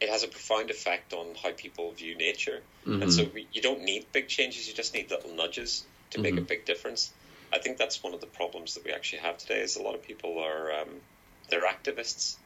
it 0.00 0.08
has 0.08 0.22
a 0.22 0.28
profound 0.28 0.70
effect 0.70 1.12
on 1.12 1.34
how 1.42 1.52
people 1.52 1.92
view 1.92 2.14
nature. 2.16 2.60
Mhm. 2.86 3.02
And 3.02 3.12
so 3.12 3.24
we, 3.34 3.46
you 3.52 3.62
don't 3.62 3.82
need 3.82 4.06
big 4.12 4.28
changes; 4.28 4.66
you 4.68 4.74
just 4.74 4.94
need 4.94 5.10
little 5.10 5.34
nudges 5.34 5.84
to 6.10 6.20
make 6.20 6.36
a 6.36 6.40
Mhm. 6.40 6.48
big 6.48 6.64
difference. 6.66 7.12
I 7.52 7.58
think 7.58 7.76
that's 7.76 8.02
one 8.02 8.14
of 8.14 8.20
the 8.20 8.26
problems 8.26 8.74
that 8.74 8.84
we 8.84 8.92
actually 8.92 9.20
have 9.20 9.36
today. 9.38 9.60
Is 9.60 9.76
a 9.76 9.82
lot 9.82 9.94
of 9.94 10.02
people 10.02 10.38
are 10.38 10.72
um, 10.72 11.02
they're 11.50 11.66
activists. 11.66 12.36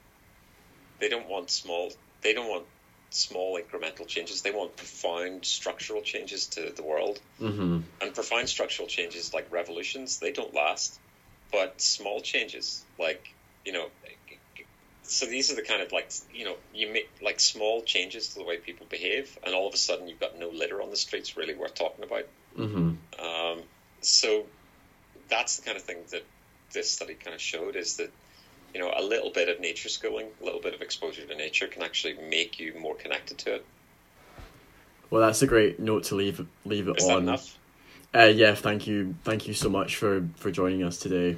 They 1.01 1.09
don't 1.09 1.29
want 1.29 1.51
small. 1.51 1.93
They 2.23 2.33
don't 2.33 2.49
want 2.49 2.67
small 3.11 3.61
incremental 3.61 4.07
changes. 4.07 4.43
They 4.43 4.51
want 4.51 4.77
profound 4.77 5.45
structural 5.45 6.03
changes 6.03 6.47
to 6.49 6.73
the 6.75 6.83
world. 6.83 7.21
Mhm. 7.41 7.83
And 8.01 8.15
profound 8.15 8.49
structural 8.49 8.89
changes 8.89 9.33
like 9.33 9.47
revolutions, 9.51 10.19
they 10.19 10.31
don't 10.31 10.53
last. 10.53 10.99
But 11.53 11.81
small 11.81 12.21
changes, 12.21 12.85
like 12.99 13.21
you 13.65 13.73
know, 13.73 13.89
so 15.03 15.27
these 15.27 15.51
are 15.51 15.55
the 15.55 15.63
kind 15.63 15.83
of 15.83 15.93
like 15.93 16.07
you 16.33 16.45
know 16.45 16.57
you 16.75 16.89
make 16.89 17.07
like 17.21 17.41
small 17.41 17.83
changes 17.83 18.29
to 18.29 18.35
the 18.35 18.45
way 18.45 18.57
people 18.57 18.87
behave, 18.91 19.39
and 19.45 19.55
all 19.55 19.67
of 19.67 19.75
a 19.75 19.77
sudden 19.77 20.09
you've 20.09 20.21
got 20.21 20.35
no 20.37 20.49
litter 20.49 20.83
on 20.83 20.91
the 20.91 20.97
streets 20.97 21.37
really 21.37 21.55
worth 21.55 21.75
talking 21.75 22.05
about. 22.05 22.25
Mhm. 22.57 22.97
Um, 23.19 23.69
so 24.03 24.47
that's 25.29 25.57
the 25.57 25.65
kind 25.65 25.77
of 25.77 25.83
thing 25.83 25.99
that 26.11 26.25
this 26.73 26.91
study 26.91 27.15
kind 27.15 27.35
of 27.35 27.41
showed 27.41 27.77
is 27.77 27.97
that 27.97 28.11
you 28.75 28.81
know 28.81 28.93
a 28.97 29.03
little 29.03 29.31
bit 29.31 29.49
of 29.49 29.61
nature 29.61 29.89
schooling, 29.89 30.27
a 30.41 30.45
little 30.45 30.61
bit 30.61 30.75
of 30.75 30.83
exposure 30.83 31.25
to 31.27 31.35
nature 31.35 31.67
can 31.67 31.83
actually 31.83 32.17
make 32.29 32.59
you 32.59 32.75
more 32.79 32.95
connected 32.95 33.39
to 33.39 33.55
it. 33.57 33.67
Well, 35.11 35.21
that's 35.23 35.43
a 35.43 35.47
great 35.47 35.79
note 35.79 36.05
to 36.05 36.15
leave 36.15 36.47
leave 36.65 36.89
it 36.89 36.99
Is 36.99 37.09
on. 37.09 37.23
enough? 37.23 37.59
Uh, 38.15 38.33
yeah, 38.35 38.55
thank 38.55 38.87
you, 38.87 39.15
thank 39.25 39.47
you 39.47 39.55
so 39.55 39.69
much 39.69 39.97
for 39.97 40.27
for 40.37 40.51
joining 40.51 40.83
us 40.83 40.99
today. 40.99 41.37